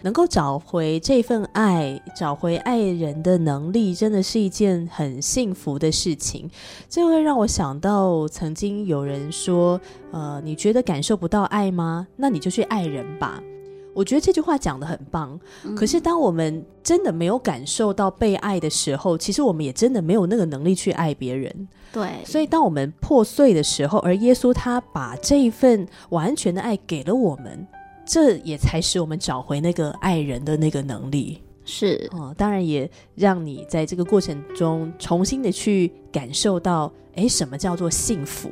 [0.02, 6.50] 能够找回这份爱，找回爱人的能力，真的是一件很幸福的事情。
[6.88, 9.80] 这会让我想到，曾经有人说
[10.12, 12.06] ：“呃，你觉得感受不到爱吗？
[12.16, 13.42] 那你就去爱人吧。”
[13.94, 15.38] 我觉得这句话讲的很棒。
[15.76, 21.68] 可是，当我们真的没有感受到被爱的时候，其实我们也真的没有那个能力去爱别人。
[21.92, 27.66] 对，所以，当我们破碎的时候，而耶稣他把这一份完全的爱给了我们，
[28.12, 31.40] 这也才使我们找回那个爱人的那个能力。
[31.64, 38.50] 是哦，当然也让你在这个过程中重新的去感受到，哎，什么叫做幸福？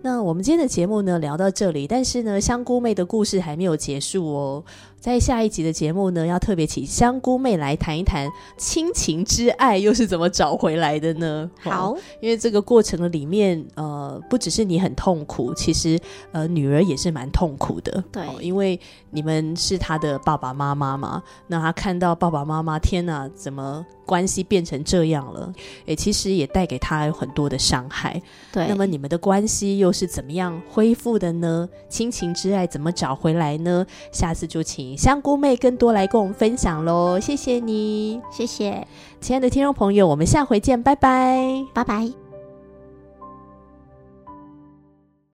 [0.00, 4.64] 那我们今天的节目呢，聊到这里，但是呢，香菇妹的故事还没有结束哦。
[5.04, 8.26] 在下一集的节目呢，要特别请香菇妹来谈一谈
[8.56, 11.50] 亲情之爱又是怎么找回来的呢？
[11.64, 16.00] 哦好，因为这个过程的里面，呃，不只是你很痛苦，其实
[16.32, 18.02] 呃，女儿也是蛮痛苦的。
[18.10, 18.80] 对哦因为
[19.14, 25.52] 你们是他的爸爸妈妈嘛，那他看到爸爸妈妈，天哪，怎么关系变成这样了？
[25.86, 28.20] 诶，其实也带给他有很多的伤害。
[28.52, 31.68] 对，那么你们的关系又是怎么样恢复的呢？
[31.88, 33.86] 亲情之爱怎么找回来呢？
[34.10, 38.86] 下次就请香菇妹更多来跟我们分享喽，谢谢你，谢谢，
[39.20, 41.64] 亲爱的听众朋友，我们下回见，拜拜。
[41.72, 42.23] 拜拜。